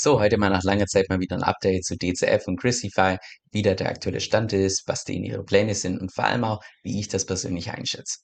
So, 0.00 0.20
heute 0.20 0.38
mal 0.38 0.48
nach 0.48 0.62
langer 0.62 0.86
Zeit 0.86 1.08
mal 1.08 1.18
wieder 1.18 1.34
ein 1.34 1.42
Update 1.42 1.84
zu 1.84 1.96
DCF 1.96 2.46
und 2.46 2.60
Christify, 2.60 3.16
wie 3.50 3.62
da 3.62 3.74
der 3.74 3.88
aktuelle 3.88 4.20
Stand 4.20 4.52
ist, 4.52 4.84
was 4.86 5.02
denen 5.02 5.24
ihre 5.24 5.42
Pläne 5.42 5.74
sind 5.74 6.00
und 6.00 6.14
vor 6.14 6.22
allem 6.22 6.44
auch, 6.44 6.62
wie 6.84 7.00
ich 7.00 7.08
das 7.08 7.26
persönlich 7.26 7.72
einschätze. 7.72 8.18